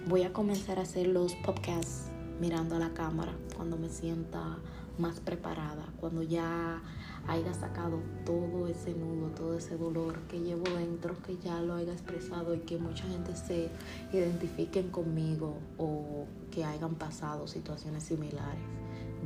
voy 0.08 0.24
a 0.24 0.32
comenzar 0.32 0.78
a 0.78 0.84
hacer 0.84 1.08
los 1.08 1.34
podcasts 1.36 2.12
mirando 2.40 2.76
a 2.76 2.80
la 2.80 2.94
cámara 2.94 3.34
cuando 3.56 3.78
me 3.78 3.90
sienta 3.90 4.60
más 4.98 5.20
preparada, 5.20 5.86
cuando 6.00 6.24
ya 6.24 6.82
haya 7.28 7.54
sacado 7.54 8.00
todo 8.26 8.68
ese 8.68 8.94
nudo, 8.94 9.30
todo 9.30 9.58
ese 9.58 9.78
dolor 9.78 10.20
que 10.28 10.40
llevo 10.40 10.64
dentro, 10.78 11.16
que 11.24 11.38
ya 11.38 11.62
lo 11.62 11.76
haya 11.76 11.94
expresado 11.94 12.54
y 12.54 12.60
que 12.60 12.78
mucha 12.78 13.06
gente 13.08 13.36
se 13.36 13.70
identifiquen 14.12 14.90
conmigo 14.90 15.58
o 15.78 16.26
que 16.52 16.66
hayan 16.66 16.96
pasado 16.96 17.48
situaciones 17.48 18.04
similares. 18.04 18.62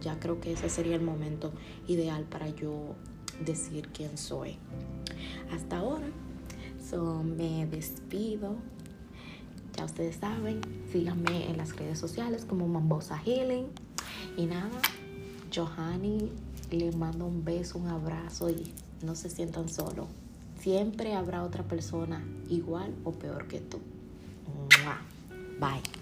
Ya 0.01 0.19
creo 0.19 0.39
que 0.39 0.53
ese 0.53 0.69
sería 0.69 0.95
el 0.95 1.01
momento 1.01 1.51
ideal 1.87 2.23
para 2.23 2.49
yo 2.49 2.95
decir 3.43 3.89
quién 3.89 4.17
soy. 4.17 4.57
Hasta 5.51 5.79
ahora, 5.79 6.07
so, 6.89 7.23
me 7.23 7.65
despido. 7.65 8.55
Ya 9.75 9.85
ustedes 9.85 10.17
saben, 10.17 10.61
síganme 10.91 11.49
en 11.49 11.57
las 11.57 11.75
redes 11.75 11.99
sociales 11.99 12.45
como 12.45 12.67
Mambosa 12.67 13.17
Healing. 13.17 13.67
Y 14.37 14.45
nada, 14.45 14.69
Johanny 15.53 16.31
les 16.71 16.95
mando 16.95 17.25
un 17.25 17.43
beso, 17.43 17.77
un 17.77 17.87
abrazo 17.87 18.49
y 18.49 18.73
no 19.03 19.15
se 19.15 19.29
sientan 19.29 19.69
solos. 19.69 20.07
Siempre 20.59 21.13
habrá 21.13 21.43
otra 21.43 21.63
persona 21.63 22.23
igual 22.49 22.93
o 23.03 23.11
peor 23.11 23.47
que 23.47 23.59
tú. 23.59 23.79
Bye. 25.59 25.96